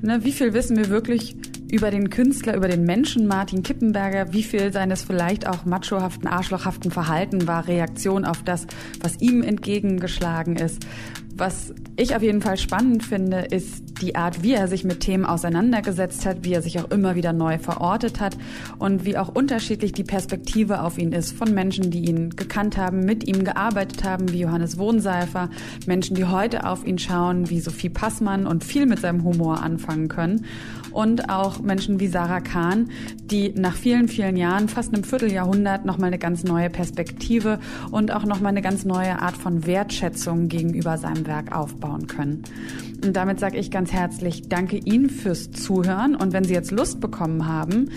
[0.00, 1.36] Ne, wie viel wissen wir wirklich
[1.70, 4.32] über den Künstler, über den Menschen Martin Kippenberger?
[4.32, 8.66] Wie viel seines vielleicht auch machohaften, arschlochhaften Verhalten war Reaktion auf das,
[9.02, 10.86] was ihm entgegengeschlagen ist?
[11.38, 15.26] Was ich auf jeden Fall spannend finde, ist die Art, wie er sich mit Themen
[15.26, 18.38] auseinandergesetzt hat, wie er sich auch immer wieder neu verortet hat
[18.78, 23.00] und wie auch unterschiedlich die Perspektive auf ihn ist von Menschen, die ihn gekannt haben,
[23.00, 25.50] mit ihm gearbeitet haben, wie Johannes Wohnseifer,
[25.86, 30.08] Menschen, die heute auf ihn schauen, wie Sophie Passmann und viel mit seinem Humor anfangen
[30.08, 30.46] können.
[30.90, 32.88] Und auch Menschen wie Sarah Kahn,
[33.24, 37.58] die nach vielen, vielen Jahren, fast einem Vierteljahrhundert, nochmal eine ganz neue Perspektive
[37.90, 42.42] und auch nochmal eine ganz neue Art von Wertschätzung gegenüber seinem Werk aufbauen können.
[43.04, 46.14] Und damit sage ich ganz herzlich Danke Ihnen fürs Zuhören.
[46.14, 47.90] Und wenn Sie jetzt Lust bekommen haben,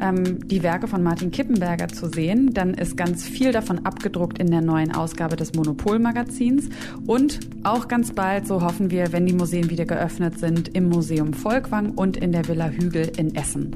[0.00, 4.50] ähm, die Werke von Martin Kippenberger zu sehen, dann ist ganz viel davon abgedruckt in
[4.50, 6.68] der neuen Ausgabe des Monopol-Magazins.
[7.06, 11.32] Und auch ganz bald, so hoffen wir, wenn die Museen wieder geöffnet sind, im Museum
[11.32, 13.74] Volkwang und in der Villa Hügel in Essen.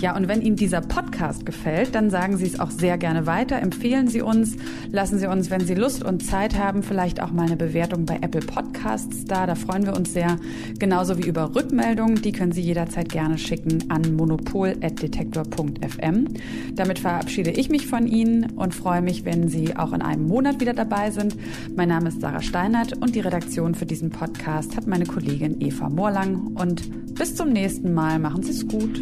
[0.00, 3.62] Ja, und wenn Ihnen dieser Podcast gefällt, dann sagen Sie es auch sehr gerne weiter,
[3.62, 4.56] empfehlen Sie uns,
[4.90, 8.16] lassen Sie uns, wenn Sie Lust und Zeit haben, vielleicht auch mal eine Bewertung bei
[8.16, 9.46] Apple Podcasts da.
[9.46, 10.38] Da freuen wir uns sehr.
[10.78, 16.28] Genauso wie über Rückmeldungen, die können Sie jederzeit gerne schicken an monopol.detektor.fm.
[16.74, 20.60] Damit verabschiede ich mich von Ihnen und freue mich, wenn Sie auch in einem Monat
[20.60, 21.36] wieder dabei sind.
[21.74, 25.88] Mein Name ist Sarah Steinert und die Redaktion für diesen Podcast hat meine Kollegin Eva
[25.88, 26.52] Moorlang.
[26.54, 28.18] Und bis zum nächsten Mal.
[28.18, 29.00] Machen Sie es gut.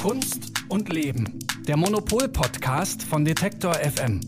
[0.00, 1.38] Kunst und Leben.
[1.66, 4.20] Der Monopol-Podcast von Detektor FM.